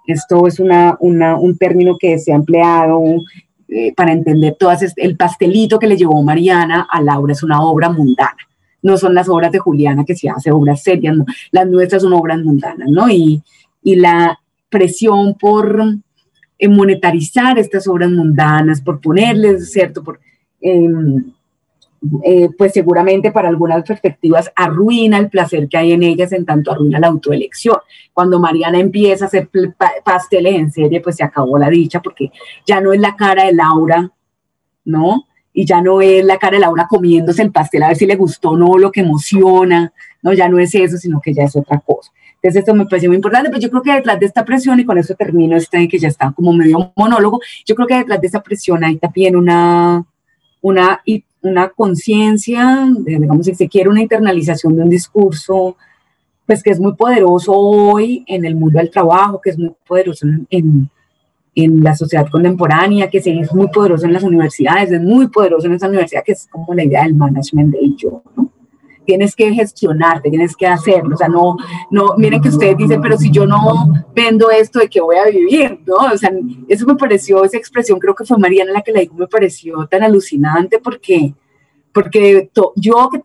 [0.07, 3.03] Esto es una, un término que se ha empleado
[3.69, 7.91] eh, para entender todas, el pastelito que le llevó Mariana a Laura es una obra
[7.91, 8.37] mundana.
[8.83, 11.17] No son las obras de Juliana que se hace obras serias,
[11.51, 13.09] las nuestras son obras mundanas, ¿no?
[13.11, 13.43] Y,
[13.83, 14.37] la
[14.69, 15.81] presión por
[16.59, 20.03] eh, monetarizar estas obras mundanas, por ponerles, ¿cierto?
[20.03, 20.19] Por,
[20.61, 21.23] em,
[22.25, 26.73] eh, pues seguramente para algunas perspectivas arruina el placer que hay en ellas, en tanto
[26.73, 27.77] arruina la autoelección.
[28.13, 29.49] Cuando Mariana empieza a hacer
[30.05, 32.31] pasteles en serie, pues se acabó la dicha, porque
[32.67, 34.11] ya no es la cara de Laura,
[34.85, 35.27] ¿no?
[35.53, 38.17] Y ya no es la cara de Laura comiéndose el pastel a ver si le
[38.17, 40.33] gustó o no, lo que emociona, ¿no?
[40.33, 42.13] Ya no es eso, sino que ya es otra cosa.
[42.37, 44.85] Entonces esto me parece muy importante, pero yo creo que detrás de esta presión, y
[44.85, 48.27] con eso termino este que ya está como medio monólogo, yo creo que detrás de
[48.27, 50.05] esa presión hay también una,
[50.61, 51.01] una
[51.47, 55.77] una conciencia, digamos, si se quiere, una internalización de un discurso,
[56.47, 60.27] pues que es muy poderoso hoy en el mundo del trabajo, que es muy poderoso
[60.51, 60.91] en,
[61.55, 65.75] en, la sociedad contemporánea, que es muy poderoso en las universidades, es muy poderoso en
[65.75, 68.51] esa universidad, que es como la idea del management de yo, ¿no?
[69.07, 71.57] Tienes que gestionarte, tienes que hacerlo, o sea, no,
[71.91, 75.27] no, miren que ustedes dicen, pero si yo no vendo esto, ¿de qué voy a
[75.27, 75.81] vivir?
[75.87, 75.95] ¿no?
[76.13, 76.31] O sea,
[76.69, 79.87] eso me pareció, esa expresión, creo que fue Mariana la que la dijo, me pareció
[79.87, 81.35] tan alucinante porque,
[81.93, 83.23] porque yo que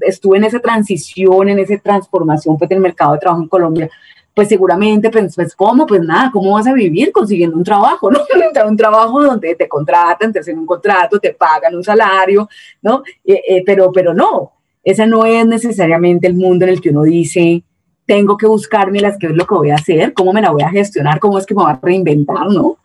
[0.00, 3.90] estuve en esa transición, en esa transformación pues, del mercado de trabajo en Colombia,
[4.36, 5.86] pues seguramente, pues, pues, ¿cómo?
[5.86, 8.20] Pues nada, ¿cómo vas a vivir consiguiendo un trabajo, no?
[8.66, 12.46] un trabajo donde te contratan, te hacen un contrato, te pagan un salario,
[12.82, 13.02] ¿no?
[13.24, 14.52] Eh, eh, pero, pero no,
[14.86, 17.64] ese no es necesariamente el mundo en el que uno dice,
[18.06, 20.62] tengo que buscarme las qué es lo que voy a hacer, cómo me la voy
[20.62, 22.78] a gestionar, cómo es que me voy a reinventar, ¿no?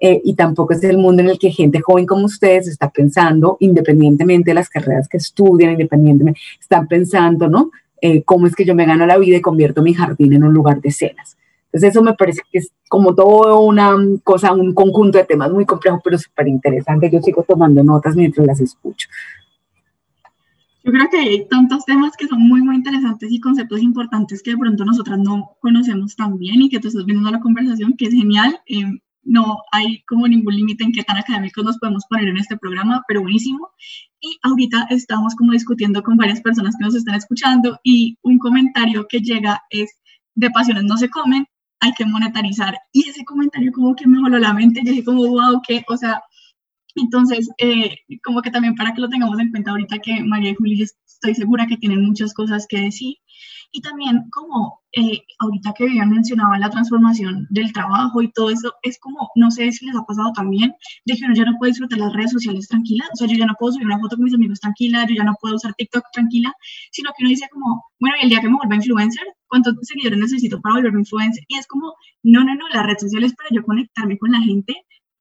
[0.00, 3.58] Eh, y tampoco es el mundo en el que gente joven como ustedes está pensando,
[3.60, 7.70] independientemente de las carreras que estudian, independientemente, están pensando, ¿no?
[8.00, 10.54] Eh, cómo es que yo me gano la vida y convierto mi jardín en un
[10.54, 11.36] lugar de cenas.
[11.66, 13.94] Entonces eso me parece que es como toda una
[14.24, 17.10] cosa, un conjunto de temas muy complejos, pero súper interesante.
[17.10, 19.08] Yo sigo tomando notas mientras las escucho.
[20.86, 24.52] Yo creo que hay tantos temas que son muy, muy interesantes y conceptos importantes que
[24.52, 28.04] de pronto nosotras no conocemos tan bien y que tú estás viendo la conversación, que
[28.04, 28.56] es genial.
[28.68, 28.84] Eh,
[29.24, 33.02] no hay como ningún límite en qué tan académicos nos podemos poner en este programa,
[33.08, 33.68] pero buenísimo.
[34.20, 39.08] Y ahorita estamos como discutiendo con varias personas que nos están escuchando y un comentario
[39.08, 39.90] que llega es,
[40.36, 41.46] de pasiones no se comen,
[41.80, 42.78] hay que monetarizar.
[42.92, 45.96] Y ese comentario como que me voló la mente, yo dije como, wow, que, o
[45.96, 46.22] sea,
[46.96, 50.54] entonces, eh, como que también para que lo tengamos en cuenta ahorita que María y
[50.54, 53.16] Juli estoy segura que tienen muchas cosas que decir.
[53.72, 58.72] Y también como eh, ahorita que habían mencionado la transformación del trabajo y todo eso,
[58.82, 60.72] es como, no sé si les ha pasado también,
[61.04, 63.44] de que uno ya no puede disfrutar las redes sociales tranquila, o sea, yo ya
[63.44, 66.04] no puedo subir una foto con mis amigos tranquila, yo ya no puedo usar TikTok
[66.12, 66.54] tranquila,
[66.92, 70.18] sino que uno dice como, bueno, y el día que me vuelva influencer, ¿cuántos seguidores
[70.18, 71.44] necesito para volverme influencer?
[71.48, 74.40] Y es como, no, no, no, la red social es para yo conectarme con la
[74.40, 74.74] gente,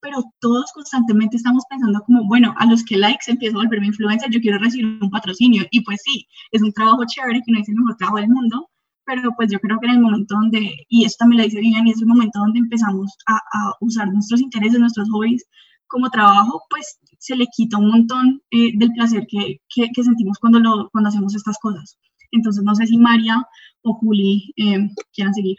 [0.05, 4.29] pero todos constantemente estamos pensando como, bueno, a los que likes empiezo a volverme influencer,
[4.29, 5.63] yo quiero recibir un patrocinio.
[5.71, 8.69] Y pues sí, es un trabajo chévere que no es el mejor trabajo del mundo,
[9.03, 11.87] pero pues yo creo que en el momento donde, y esto también lo dice Vivian,
[11.87, 15.43] y es el momento donde empezamos a, a, usar nuestros intereses, nuestros hobbies
[15.87, 20.37] como trabajo, pues se le quita un montón eh, del placer que, que, que, sentimos
[20.37, 21.97] cuando, lo, cuando hacemos estas cosas.
[22.31, 23.43] Entonces, no sé si María
[23.81, 25.57] o Juli eh, quieran seguir.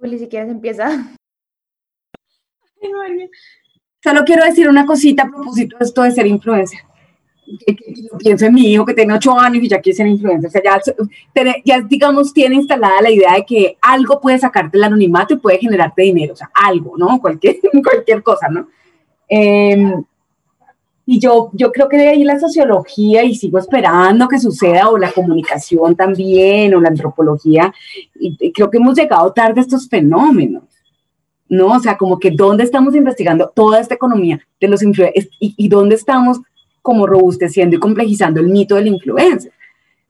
[0.00, 1.14] Juli, si quieres empieza.
[4.02, 6.80] Solo quiero decir una cosita a propósito de esto de ser influencer.
[8.18, 10.48] pienso en mi hijo que tiene ocho años y ya quiere ser influencer.
[10.48, 10.80] O sea, ya,
[11.64, 15.58] ya, digamos, tiene instalada la idea de que algo puede sacarte el anonimato y puede
[15.58, 16.32] generarte dinero.
[16.32, 17.20] O sea, algo, ¿no?
[17.20, 18.68] Cualquier, cualquier cosa, ¿no?
[19.28, 19.94] Eh,
[21.12, 24.96] y yo, yo creo que de ahí la sociología, y sigo esperando que suceda, o
[24.96, 27.74] la comunicación también, o la antropología,
[28.14, 30.62] y, creo que hemos llegado tarde a estos fenómenos,
[31.48, 31.66] ¿no?
[31.66, 35.68] O sea, como que dónde estamos investigando toda esta economía de los influencers y, y
[35.68, 36.38] dónde estamos
[36.80, 39.50] como robusteciendo y complejizando el mito del influencer.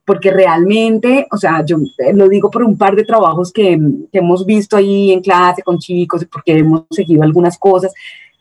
[0.05, 1.79] Porque realmente, o sea, yo
[2.13, 3.81] lo digo por un par de trabajos que,
[4.13, 7.91] que hemos visto ahí en clase con chicos, porque hemos seguido algunas cosas,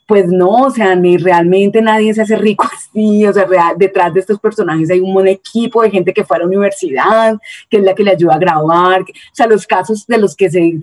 [0.09, 3.45] pues no, o sea, ni realmente nadie se hace rico así, o sea,
[3.77, 7.37] detrás de estos personajes hay un buen equipo de gente que fue a la universidad,
[7.69, 10.49] que es la que le ayuda a grabar, o sea, los casos de los que
[10.49, 10.79] se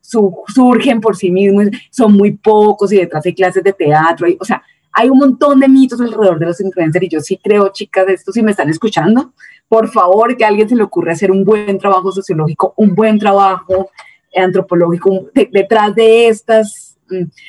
[0.00, 4.62] surgen por sí mismos son muy pocos y detrás hay clases de teatro, o sea,
[4.92, 8.32] hay un montón de mitos alrededor de los influencers y yo sí creo, chicas, esto
[8.32, 9.34] si me están escuchando,
[9.68, 13.18] por favor, que a alguien se le ocurra hacer un buen trabajo sociológico, un buen
[13.18, 13.90] trabajo
[14.34, 16.89] antropológico detrás de estas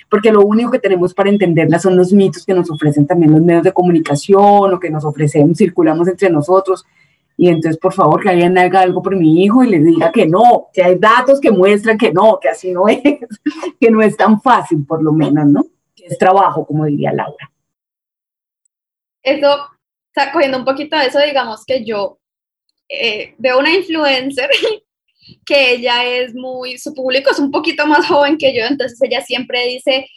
[0.10, 3.42] porque lo único que tenemos para entenderla son los mitos que nos ofrecen también los
[3.42, 6.86] medios de comunicación o que nos ofrecen, circulamos entre nosotros.
[7.38, 10.28] Y entonces, por favor, que alguien haga algo por mi hijo y le diga que
[10.28, 13.02] no, que hay datos que muestran que no, que así no es,
[13.80, 15.66] que no es tan fácil, por lo menos, ¿no?
[15.96, 17.52] Que es trabajo, como diría Laura.
[19.24, 19.48] Eso,
[20.34, 22.20] cogiendo un poquito de eso, digamos que yo
[22.90, 24.50] eh, veo una influencer
[25.46, 29.22] que ella es muy, su público es un poquito más joven que yo, entonces ella
[29.22, 30.08] siempre dice,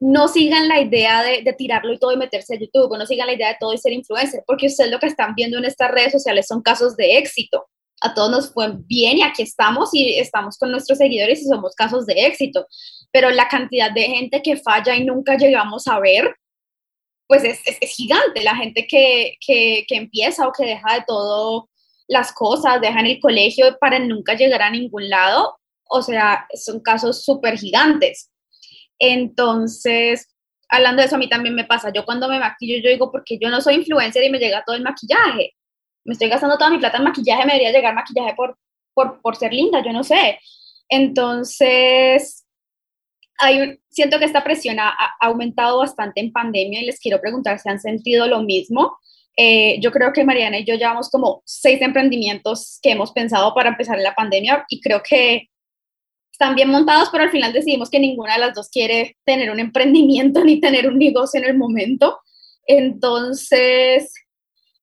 [0.00, 3.26] no sigan la idea de, de, tirarlo y todo y meterse a YouTube, no sigan
[3.26, 5.90] la idea de todo y ser influencer, porque ustedes lo que están viendo en estas
[5.90, 7.66] redes sociales son casos de éxito.
[8.00, 11.74] A todos nos fue bien y aquí estamos y estamos con nuestros seguidores y somos
[11.74, 12.66] casos de éxito,
[13.12, 16.34] pero la cantidad de gente que falla y nunca llegamos a ver,
[17.26, 18.42] pues es, es, es gigante.
[18.42, 21.70] La gente que, que, que empieza o que deja de todo
[22.08, 27.24] las cosas, dejan el colegio para nunca llegar a ningún lado, o sea, son casos
[27.24, 28.30] súper gigantes.
[28.98, 30.28] Entonces,
[30.68, 31.92] hablando de eso, a mí también me pasa.
[31.92, 34.76] Yo cuando me maquillo, yo digo, porque yo no soy influencer y me llega todo
[34.76, 35.54] el maquillaje.
[36.04, 38.58] Me estoy gastando toda mi plata en maquillaje, me debería llegar maquillaje por,
[38.92, 40.38] por, por ser linda, yo no sé.
[40.88, 42.44] Entonces,
[43.38, 47.58] hay siento que esta presión ha, ha, aumentado bastante en pandemia y les quiero preguntar
[47.58, 48.98] si han sentido lo mismo.
[49.36, 53.70] Eh, yo creo que Mariana y yo llevamos como seis emprendimientos que hemos pensado para
[53.70, 55.48] empezar la pandemia y creo que
[56.30, 59.60] están bien montados, pero al final decidimos que ninguna de las dos quiere tener un
[59.60, 62.18] emprendimiento ni tener un negocio en el momento.
[62.66, 64.12] Entonces,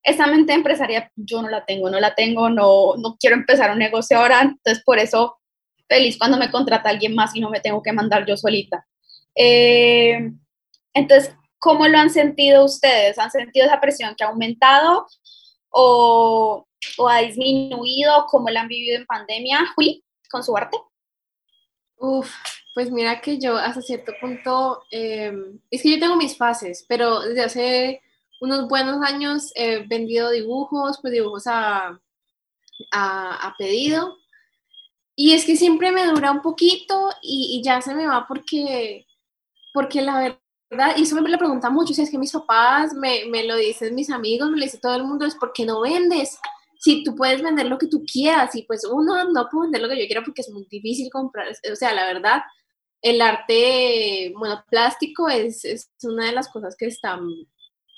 [0.04, 3.80] esa mente empresaria yo no la tengo, no la tengo, no, no quiero empezar un
[3.80, 5.38] negocio ahora, entonces por eso
[5.88, 8.86] feliz cuando me contrata alguien más y no me tengo que mandar yo solita.
[9.36, 10.32] Eh,
[10.94, 13.18] entonces, ¿cómo lo han sentido ustedes?
[13.20, 15.08] ¿Han sentido esa presión que ha aumentado
[15.70, 16.68] o,
[17.08, 18.26] ha disminuido?
[18.30, 19.60] ¿Cómo la han vivido en pandemia?
[19.76, 20.78] Juli, con su arte.
[21.98, 22.34] Uf,
[22.74, 27.22] pues mira que yo hasta cierto punto, em, es que yo tengo mis fases, pero
[27.22, 28.02] desde hace
[28.42, 32.00] unos buenos años he vendido dibujos, pues dibujos a,
[33.60, 34.18] pedido.
[35.16, 39.06] Y es que siempre me dura un poquito y, ya se me va porque,
[39.74, 43.26] porque la verdad, y eso me lo pregunta mucho, si es que mis papás me,
[43.26, 46.40] me lo dicen, mis amigos, me lo dice todo el mundo, es porque no vendes
[46.80, 49.90] si tú puedes vender lo que tú quieras y pues uno no puede vender lo
[49.90, 52.42] que yo quiera porque es muy difícil comprar, o sea, la verdad,
[53.02, 57.20] el arte monoplástico es, es una de las cosas que está,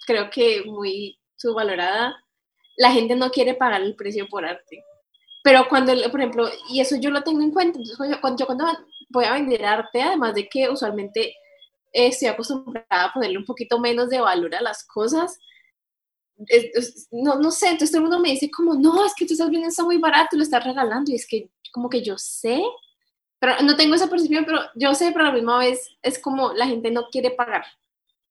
[0.06, 2.16] creo que muy subvalorada.
[2.78, 4.84] La gente no quiere pagar el precio por arte.
[5.44, 8.66] Pero cuando, por ejemplo, y eso yo lo tengo en cuenta, entonces cuando, yo cuando
[9.10, 11.36] voy a vender arte, además de que usualmente
[11.94, 15.40] estoy acostumbrada a ponerle un poquito menos de valor a las cosas,
[17.12, 19.48] no, no sé, entonces todo el mundo me dice como, no, es que tú estás
[19.48, 22.62] vendiendo está muy barato, lo estás regalando, y es que como que yo sé,
[23.40, 26.54] pero no tengo esa percepción, pero yo sé, pero a la misma vez es como
[26.54, 27.66] la gente no quiere pagar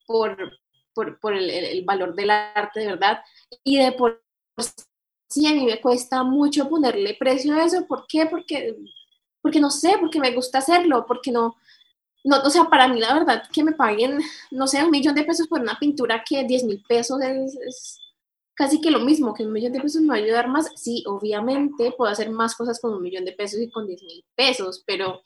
[0.06, 0.58] por,
[0.94, 3.20] por, por el, el, valor del arte de verdad,
[3.64, 4.22] y de por
[5.28, 8.26] sí a mí me cuesta mucho ponerle precio a eso, ¿por qué?
[8.26, 8.76] Porque,
[9.40, 11.56] porque no sé, porque me gusta hacerlo, porque no,
[12.24, 15.24] no, o sea, para mí la verdad que me paguen, no sé, un millón de
[15.24, 17.98] pesos por una pintura que 10 mil pesos es,
[18.54, 20.70] casi que lo mismo, que un millón de pesos me va a ayudar más.
[20.76, 24.24] Sí, obviamente puedo hacer más cosas con un millón de pesos y con 10 mil
[24.36, 25.22] pesos, pero,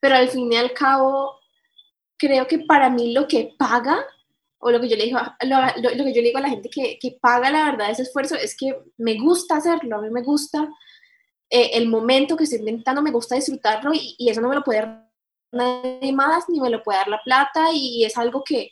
[0.00, 1.38] pero al fin y al cabo,
[2.16, 3.98] creo que para mí lo que paga,
[4.60, 6.70] o lo que yo le digo, lo, lo, que yo le digo a la gente
[6.70, 10.22] que, que, paga la verdad ese esfuerzo, es que me gusta hacerlo, a mí me
[10.22, 10.68] gusta
[11.50, 14.64] eh, el momento que estoy inventando, me gusta disfrutarlo y, y eso no me lo
[14.64, 15.07] puede
[15.52, 18.70] nadie más ni me lo puede dar la plata y es algo que,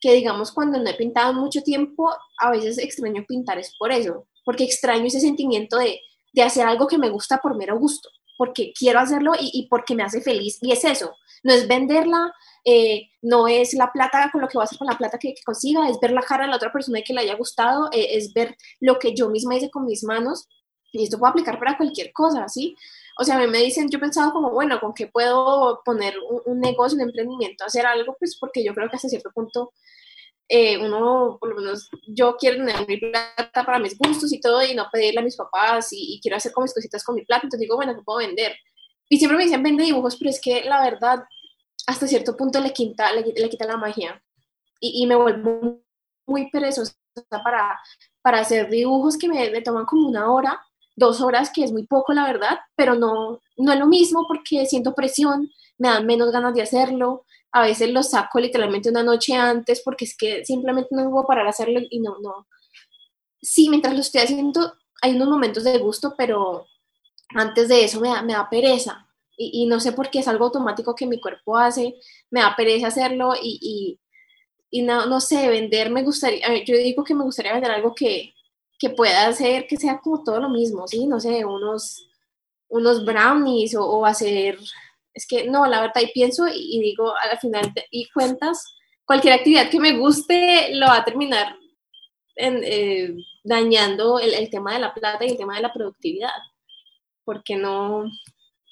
[0.00, 4.26] que digamos cuando no he pintado mucho tiempo, a veces extraño pintar es por eso,
[4.44, 6.00] porque extraño ese sentimiento de,
[6.32, 9.94] de hacer algo que me gusta por mero gusto, porque quiero hacerlo y, y porque
[9.94, 12.32] me hace feliz y es eso, no es venderla,
[12.64, 15.34] eh, no es la plata con lo que voy a hacer con la plata que,
[15.44, 18.08] consiga, es ver la cara de la otra persona y que le haya gustado, eh,
[18.16, 20.48] es ver lo que yo misma hice con mis manos
[20.90, 22.74] y esto puede aplicar para cualquier cosa, ¿sí?
[23.18, 26.14] O sea, a mí me dicen, yo he pensado como, bueno, ¿con qué puedo poner
[26.44, 28.14] un, negocio, un emprendimiento, hacer algo?
[28.18, 29.72] Pues porque yo creo que hasta cierto punto
[30.48, 34.64] eh, uno, por lo menos yo quiero tener mi plata para mis gustos y todo
[34.64, 37.44] y no pedirle a mis papás y, quiero hacer con mis cositas con mi plata,
[37.44, 38.54] entonces digo, bueno, ¿qué puedo vender?
[39.08, 41.24] Y siempre me dicen, vende dibujos, pero es que la verdad,
[41.86, 44.22] hasta cierto punto le quita, le, le quita la magia
[44.80, 45.80] y, y, me vuelvo
[46.26, 46.94] muy perezosa
[47.30, 47.80] para,
[48.22, 50.60] para hacer dibujos que me, me toman como una hora
[50.96, 54.66] dos horas, que es muy poco, la verdad, pero no, no es lo mismo porque
[54.66, 57.24] siento presión, me dan menos ganas de hacerlo.
[57.52, 61.46] A veces lo saco literalmente una noche antes porque es que simplemente no puedo parar
[61.46, 62.46] a hacerlo y no, no.
[63.40, 66.66] Sí, mientras lo estoy haciendo, hay unos momentos de gusto, pero
[67.34, 69.06] antes de eso me da, me da pereza.
[69.36, 71.96] Y, y no sé por qué es algo automático que mi cuerpo hace,
[72.30, 74.00] me da pereza hacerlo y, y,
[74.70, 78.32] y no, no sé, vender me gustaría, yo digo que me gustaría vender algo que,
[78.78, 81.06] que pueda hacer que sea como todo lo mismo, ¿sí?
[81.06, 82.08] No sé, unos,
[82.68, 84.58] unos brownies o, hacer,
[85.14, 89.70] es que no, la verdad, y pienso y, digo al final y cuentas, cualquier actividad
[89.70, 91.56] que me guste lo va a terminar
[92.36, 96.36] eh, dañando el, el, tema de la plata y el tema de la productividad,
[97.24, 98.04] porque no,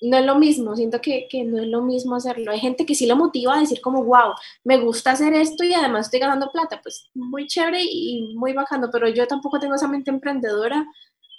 [0.00, 2.52] no es lo mismo, siento que, que, no es lo mismo hacerlo.
[2.52, 5.72] Hay gente que sí lo motiva a decir como, wow, me gusta hacer esto y
[5.72, 9.88] además estoy ganando plata, pues muy chévere y muy bacano, pero yo tampoco tengo esa
[9.88, 10.84] mente emprendedora.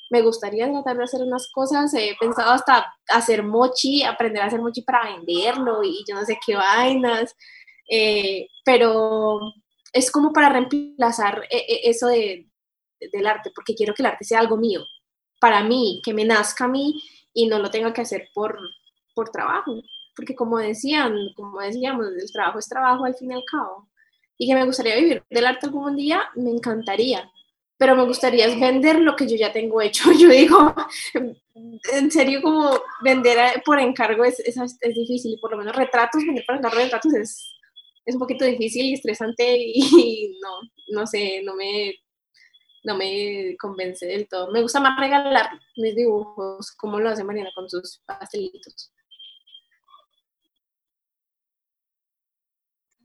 [0.10, 4.62] Me gustaría tratar de hacer unas cosas, he pensado hasta hacer mochi, aprender a hacer
[4.62, 7.36] mochi para venderlo y yo no sé qué vainas,
[7.90, 9.40] eh, pero
[9.94, 12.48] es como para reemplazar eh, eh, eso de,
[13.00, 14.82] del arte, porque quiero que el arte sea algo mío,
[15.40, 17.02] para mí, que me nazca a mí
[17.36, 18.58] y no lo tenga que hacer por,
[19.14, 19.84] por trabajo,
[20.16, 23.90] porque como decían, como decíamos, el trabajo es trabajo al fin y al cabo,
[24.38, 27.30] y que me gustaría vivir del arte algún día, me encantaría,
[27.78, 30.12] pero me gustaría vender lo que yo ya tengo hecho.
[30.18, 30.74] Yo digo,
[31.94, 32.72] en serio, como
[33.02, 36.78] vender por encargo es, es, es difícil, y por lo menos retratos, vender por encargo
[36.78, 37.56] de retratos es,
[38.06, 41.96] es un poquito difícil y estresante y no, no sé, no me
[42.86, 44.52] no me convence del todo.
[44.52, 48.92] Me gusta más regalar mis dibujos, como lo hace Mariana con sus pastelitos.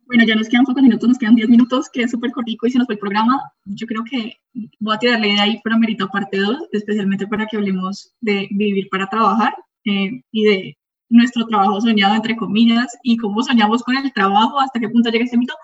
[0.04, 2.72] Bueno, ya nos quedan pocos minutos, nos quedan 10 minutos, que es súper cortico y
[2.72, 3.40] se nos fue el programa.
[3.64, 4.34] Yo creo que
[4.80, 8.88] voy a tirarle de ahí para Merito parte 2, especialmente para que hablemos de vivir
[8.90, 9.54] para trabajar
[9.84, 10.78] eh, y de
[11.08, 15.24] nuestro trabajo soñado, entre comillas, y cómo soñamos con el trabajo, hasta qué punto llega
[15.24, 15.54] ese mito.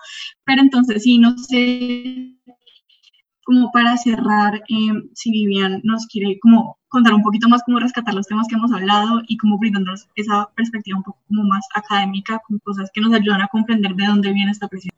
[0.45, 2.37] Pero entonces, sí, no sé,
[3.47, 8.13] como para cerrar, eh, si Vivian nos quiere como contar un poquito más cómo rescatar
[8.13, 12.41] los temas que hemos hablado y cómo brindándonos esa perspectiva un poco como más académica,
[12.45, 14.91] con cosas que nos ayudan a comprender de dónde viene esta presión.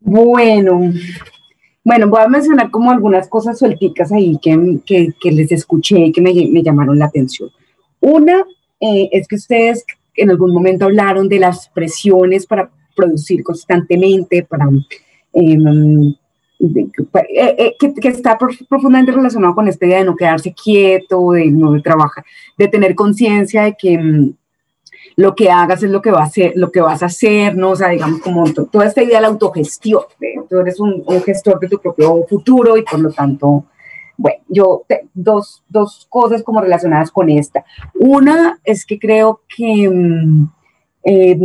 [0.00, 0.92] Bueno,
[1.82, 6.12] bueno, voy a mencionar como algunas cosas suelticas ahí que, que, que les escuché y
[6.12, 7.48] que me, me, llamaron la atención.
[8.00, 8.44] Una
[8.80, 9.82] eh, es que ustedes
[10.14, 14.68] en algún momento hablaron de las presiones para producir constantemente, para
[15.32, 15.56] eh,
[16.58, 21.80] eh, eh, que, está profundamente relacionado con esta idea de no quedarse quieto, de no
[21.82, 22.24] trabajar,
[22.56, 24.34] de tener conciencia de que mm,
[25.16, 27.70] lo que hagas es lo que, va a lo que vas a hacer, ¿no?
[27.70, 30.02] O sea, digamos, como toda esta idea de la autogestión,
[30.48, 33.64] tú eres un, gestor de tu propio futuro y por lo tanto,
[34.16, 34.84] bueno, yo,
[35.14, 37.64] dos, dos cosas como relacionadas con esta.
[37.94, 39.90] Una es que creo que...
[39.90, 40.55] Mm,
[41.08, 41.38] eh,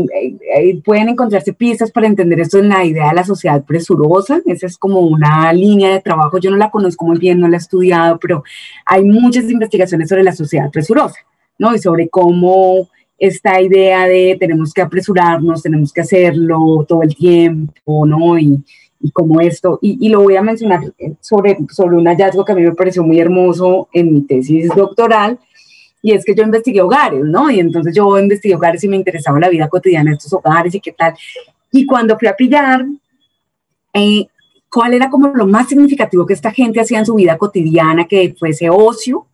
[0.55, 4.41] eh, pueden encontrarse pistas para entender esto en la idea de la sociedad presurosa.
[4.47, 6.39] Esa es como una línea de trabajo.
[6.39, 8.43] Yo no la conozco muy bien, no la he estudiado, pero
[8.88, 11.20] hay muchas investigaciones sobre la sociedad presurosa,
[11.59, 11.76] ¿no?
[11.76, 12.89] Y sobre cómo
[13.20, 18.39] esta idea de tenemos que apresurarnos, tenemos que hacerlo todo el tiempo, ¿no?
[18.39, 18.64] Y,
[18.99, 20.82] y como esto, y, y, lo voy a mencionar
[21.20, 25.38] sobre, sobre un hallazgo que a mí me pareció muy hermoso en mi tesis doctoral,
[26.01, 27.49] y es que yo investigué hogares, ¿no?
[27.51, 30.79] Y entonces yo investigué hogares y me interesaba la vida cotidiana de estos hogares y
[30.79, 31.13] qué tal.
[31.71, 32.85] Y cuando fui a pillar,
[33.93, 34.25] eh,
[34.69, 38.35] ¿cuál era como lo más significativo que esta gente hacía en su vida cotidiana, que
[38.37, 39.27] fuese ocio,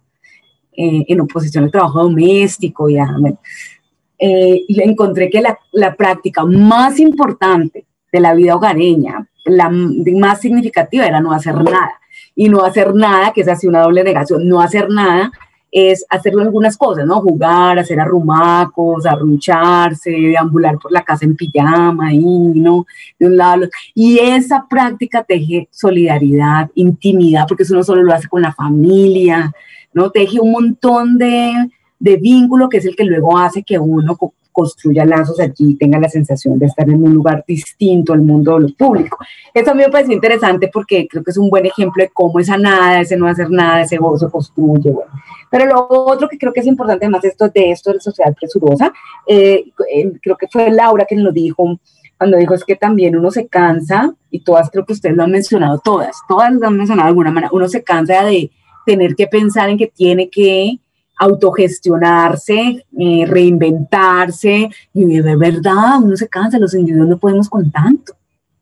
[0.74, 2.90] eh, en oposición al trabajo doméstico?
[2.90, 9.70] Y, eh, y encontré que la, la práctica más importante de la vida hogareña, la
[9.70, 11.94] más significativa era no hacer nada.
[12.36, 15.32] Y no hacer nada, que es así una doble negación, no hacer nada
[15.80, 17.22] es hacerlo algunas cosas, ¿no?
[17.22, 22.88] Jugar, hacer arrumacos, arruncharse, deambular por la casa en pijama, ahí, ¿no?
[23.20, 23.68] De un lado.
[23.94, 29.52] Y esa práctica teje solidaridad, intimidad, porque eso no solo lo hace con la familia,
[29.94, 30.10] ¿no?
[30.10, 31.54] Teje un montón de,
[32.00, 34.18] de vínculo que es el que luego hace que uno
[34.58, 38.62] construya lazos allí, tenga la sensación de estar en un lugar distinto al mundo de
[38.62, 39.20] lo público.
[39.54, 42.40] Eso a mí me parece interesante porque creo que es un buen ejemplo de cómo
[42.40, 44.90] esa nada, ese no hacer nada, ese gozo construye.
[44.90, 45.12] Bueno.
[45.52, 48.34] Pero lo otro que creo que es importante, además esto, de esto de la sociedad
[48.34, 48.92] presurosa,
[49.28, 51.80] eh, eh, creo que fue Laura quien lo dijo,
[52.18, 55.32] cuando dijo es que también uno se cansa, y todas creo que ustedes lo han
[55.32, 58.50] mencionado, todas, todas lo han mencionado de alguna manera, uno se cansa de
[58.88, 60.80] tener que pensar en que tiene que
[61.18, 68.14] autogestionarse, eh, reinventarse, y de verdad uno se cansa, los individuos no podemos con tanto.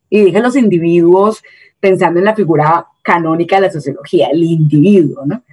[0.09, 1.43] Y dije los individuos
[1.79, 5.43] pensando en la figura canónica de la sociología, el individuo, ¿no?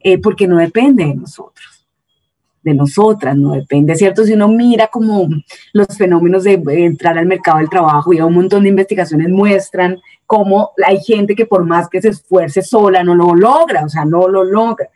[0.00, 1.86] Eh, porque no depende de nosotros,
[2.62, 4.24] de nosotras, no depende, ¿cierto?
[4.24, 5.28] Si uno mira como
[5.72, 6.54] los fenómenos de
[6.84, 11.46] entrar al mercado del trabajo y un montón de investigaciones muestran cómo hay gente que
[11.46, 14.88] por más que se esfuerce sola no lo logra, o sea, no lo logra.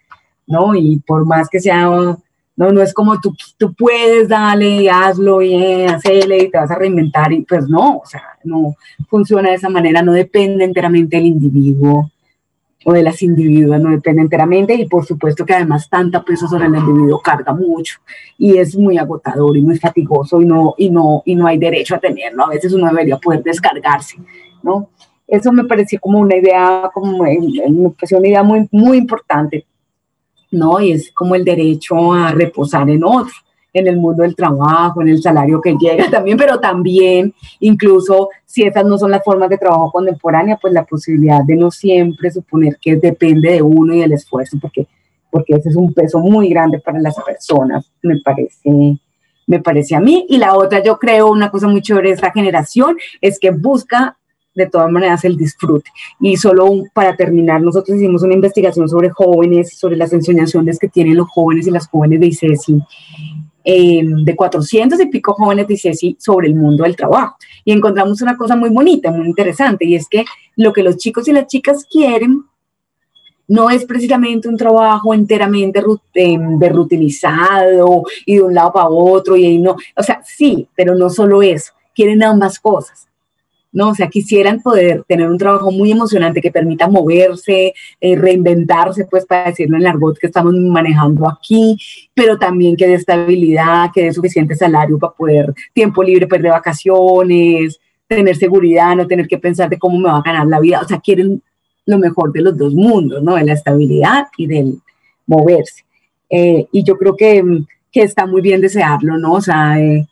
[0.50, 0.74] ¿No?
[0.74, 5.88] Y por más que sea, no, no es como tú, tú puedes, dale, hazlo bien,
[5.88, 8.74] hazle y te vas a reinventar, y pues no, o sea, no
[9.08, 12.10] funciona de esa manera, no depende enteramente del individuo
[12.84, 16.66] o de las individuas, no depende enteramente y por supuesto que además tanta peso sobre
[16.66, 17.98] el individuo carga mucho
[18.38, 21.94] y es muy agotador y muy fatigoso y no, y no, y no hay derecho
[21.94, 24.16] a tenerlo, a veces uno debería poder descargarse,
[24.62, 24.88] ¿no?
[25.26, 29.64] Eso me pareció como una idea, como me pareció una idea muy, muy importante
[30.50, 30.80] ¿no?
[30.80, 33.32] Y es como el derecho a reposar en otro,
[33.72, 38.62] en el mundo del trabajo, en el salario que llega también, pero también, incluso si
[38.62, 42.78] esas no son las formas de trabajo contemporánea, pues la posibilidad de no siempre suponer
[42.80, 44.86] que depende de uno y del esfuerzo, porque,
[45.30, 48.98] porque ese es un peso muy grande para las personas, me parece.
[49.46, 50.26] Me parece a mí.
[50.28, 54.16] Y la otra, yo creo, una cosa muy chévere de esta generación es que busca
[54.54, 55.90] de todas maneras el disfrute.
[56.20, 61.16] Y solo para terminar, nosotros hicimos una investigación sobre jóvenes, sobre las enseñaciones que tienen
[61.16, 62.80] los jóvenes y las jóvenes de ICESI,
[63.64, 67.36] em, de 400 y pico jóvenes de ICESI sobre el mundo del trabajo.
[67.64, 70.24] Y encontramos una cosa muy bonita, muy interesante, y es que
[70.56, 72.44] lo que los chicos y las chicas quieren
[73.46, 75.82] no es precisamente un trabajo enteramente
[76.14, 80.94] em, de rutinizado y de un lado para otro y no, o sea, sí, pero
[80.94, 83.09] no solo eso, quieren ambas cosas
[83.72, 83.90] ¿no?
[83.90, 89.24] O sea, quisieran poder tener un trabajo muy emocionante que permita moverse, eh, reinventarse, pues
[89.26, 91.76] para decirlo en el argot que estamos manejando aquí,
[92.14, 97.78] pero también que dé estabilidad, que dé suficiente salario para poder tiempo libre, perder vacaciones,
[98.06, 100.88] tener seguridad, no tener que pensar de cómo me va a ganar la vida, o
[100.88, 101.42] sea, quieren
[101.86, 103.36] lo mejor de los dos mundos, ¿no?
[103.36, 104.80] De la estabilidad y del
[105.26, 105.84] moverse.
[106.28, 107.42] Eh, y yo creo que,
[107.90, 109.34] que, está muy bien desearlo, ¿no?
[109.34, 110.06] O sea, eh,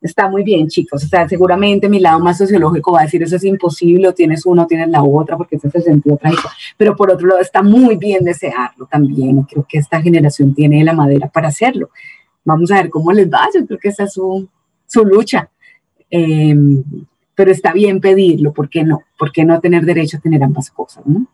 [0.00, 1.04] está muy bien, chicos.
[1.04, 4.46] O sea, seguramente mi lado más sociológico va a decir eso es imposible, o tienes
[4.46, 6.48] uno, tienes la otra, porque ese es el sentido trágico.
[6.76, 9.42] Pero por otro lado, está muy bien desearlo también.
[9.42, 11.90] Creo que esta generación tiene la madera para hacerlo.
[12.44, 13.48] Vamos a ver cómo les va.
[13.54, 14.48] Yo creo que esa es su,
[14.86, 15.48] su lucha.
[16.10, 16.54] Eh,
[17.40, 19.04] pero está bien pedirlo, ¿por qué no?
[19.18, 21.26] ¿Por qué no tener derecho a tener ambas cosas, no?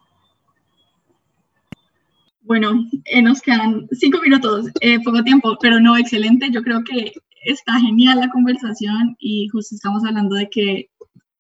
[2.43, 6.49] Bueno, eh, nos quedan cinco minutos, eh, poco tiempo, pero no, excelente.
[6.53, 7.13] Yo creo que
[7.47, 10.91] está genial la conversación y justo estamos hablando de que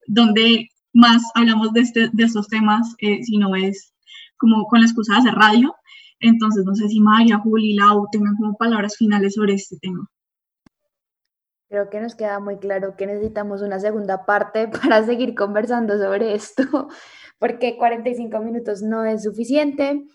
[0.07, 3.93] donde más hablamos de, este, de estos temas, eh, si no es
[4.39, 5.75] como con la excusa de hacer radio.
[6.21, 10.09] Entonces, no sé si María, Juli, Lau tengan como palabras finales sobre este tema.
[11.69, 16.35] Creo que nos queda muy claro que necesitamos una segunda parte para seguir conversando sobre
[16.35, 16.89] esto,
[17.39, 20.07] porque 45 minutos no es suficiente.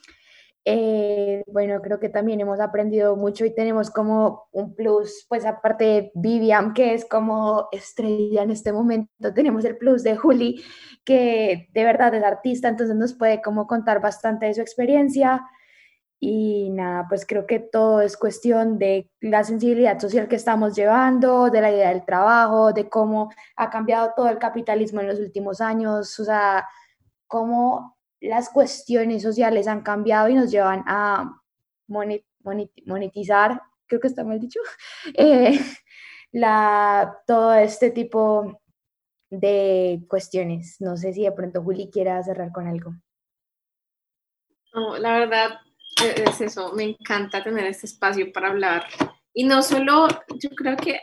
[0.64, 5.84] Eh, bueno, creo que también hemos aprendido mucho y tenemos como un plus, pues aparte
[5.86, 10.64] de Vivian, que es como estrella en este momento, tenemos el plus de Juli,
[11.04, 15.42] que de verdad es artista, entonces nos puede como contar bastante de su experiencia.
[16.24, 21.50] Y nada, pues creo que todo es cuestión de la sensibilidad social que estamos llevando,
[21.50, 25.62] de la idea del trabajo, de cómo ha cambiado todo el capitalismo en los últimos
[25.62, 26.68] años, o sea,
[27.26, 31.42] cómo las cuestiones sociales han cambiado y nos llevan a
[31.88, 34.60] monetizar, creo que está mal dicho,
[35.16, 35.60] eh,
[37.28, 38.62] todo este tipo
[39.30, 40.78] de cuestiones.
[40.80, 42.94] No sé si de pronto Juli quiera cerrar con algo.
[44.74, 45.50] No, la verdad,
[46.02, 48.86] e-, es eso, me encanta tener este espacio para hablar.
[49.34, 50.08] Y no solo,
[50.40, 51.00] yo creo que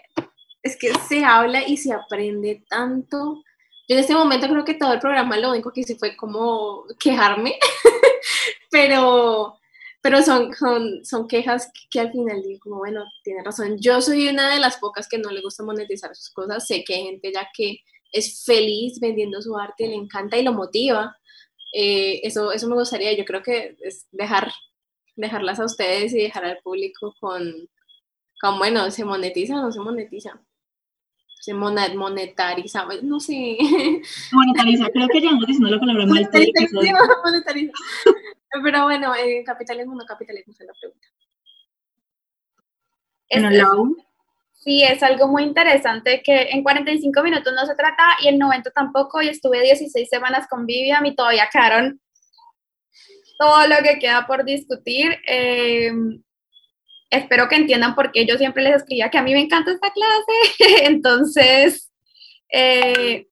[0.63, 3.43] es que se habla y se aprende tanto.
[3.89, 6.85] Yo en este momento creo que todo el programa lo único que hice fue como
[7.01, 7.59] quejarme,
[8.71, 9.59] pero,
[10.03, 13.79] pero son, son, son quejas que, al final digo como, bueno, tiene razón.
[13.81, 16.67] Yo soy una de las pocas que no le gusta monetizar sus cosas.
[16.67, 17.79] Sé que hay gente ya que
[18.13, 21.17] es feliz vendiendo su arte, le encanta y lo motiva.
[21.73, 24.53] Eh, eso, eso me gustaría, yo creo que es dejar
[25.17, 27.69] dejarlas a ustedes y dejar al público con,
[28.41, 30.41] con bueno, ¿se monetiza o no se monetiza?
[31.41, 33.57] Se monetariza, no sé.
[34.33, 36.29] Monetariza, creo que llevamos diciendo la palabra mal.
[37.25, 37.73] monetariza.
[38.63, 41.09] Pero bueno, eh, capitalismo no capitalismo es la pregunta.
[43.31, 43.97] Bueno,
[44.53, 48.71] Sí, es algo muy interesante que en 45 minutos no se trata y en 90
[48.73, 52.01] tampoco y estuve 16 semanas con Vivian y todavía quedaron
[53.39, 55.17] todo lo que queda por discutir.
[55.27, 55.93] Eh,
[57.11, 59.91] espero que entiendan por qué yo siempre les escribía que a mí me encanta esta
[59.91, 60.85] clase.
[60.85, 61.91] Entonces,
[62.53, 63.27] eh,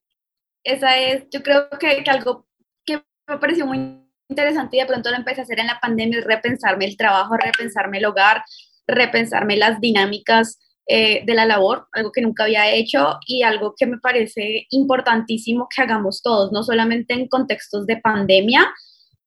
[0.65, 2.47] esa es, yo creo que, algo
[2.85, 6.21] que me pareció muy interesante y de pronto lo empecé a hacer en la pandemia
[6.25, 8.43] repensarme el trabajo, repensarme el hogar,
[8.87, 10.59] repensarme las dinámicas
[10.89, 15.69] eh, de la labor, algo que nunca había hecho y algo que me parece importantísimo
[15.69, 18.73] que hagamos todos, no solamente en contextos de pandemia,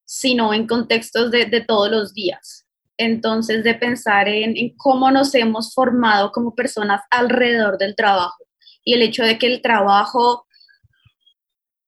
[0.05, 2.65] sino en contextos de, todos los días.
[2.99, 8.43] Entonces, de pensar en, cómo nos hemos formado como personas alrededor del trabajo
[8.83, 10.45] y el hecho de que el trabajo,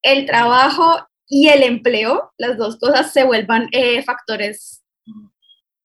[0.03, 4.83] el trabajo y el empleo, las dos cosas se vuelvan eh, factores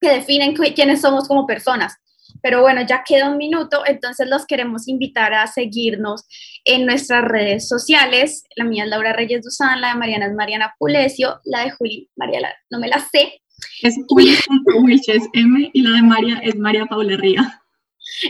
[0.00, 1.96] que definen quiénes somos como personas.
[2.40, 6.24] Pero bueno, ya queda un minuto, entonces los queremos invitar a seguirnos
[6.64, 8.44] en nuestras redes sociales.
[8.54, 12.10] La mía es Laura Reyes Duzán, la de Mariana es Mariana Pulesio, la de Juli,
[12.14, 13.40] María, no me la sé.
[13.82, 17.62] Es Juli.wilches M y la de María es María Paula Ría.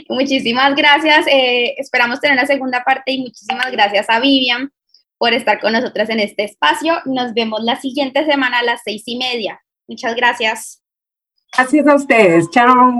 [0.08, 1.26] Muchísimas gracias.
[1.28, 4.72] Eh, esperamos tener la segunda parte y muchísimas gracias a Vivian
[5.18, 6.98] por estar con nosotras en este espacio.
[7.04, 9.60] Nos vemos la siguiente semana a las seis y media.
[9.86, 10.82] Muchas gracias.
[11.56, 12.50] Gracias a ustedes.
[12.50, 12.92] Chao.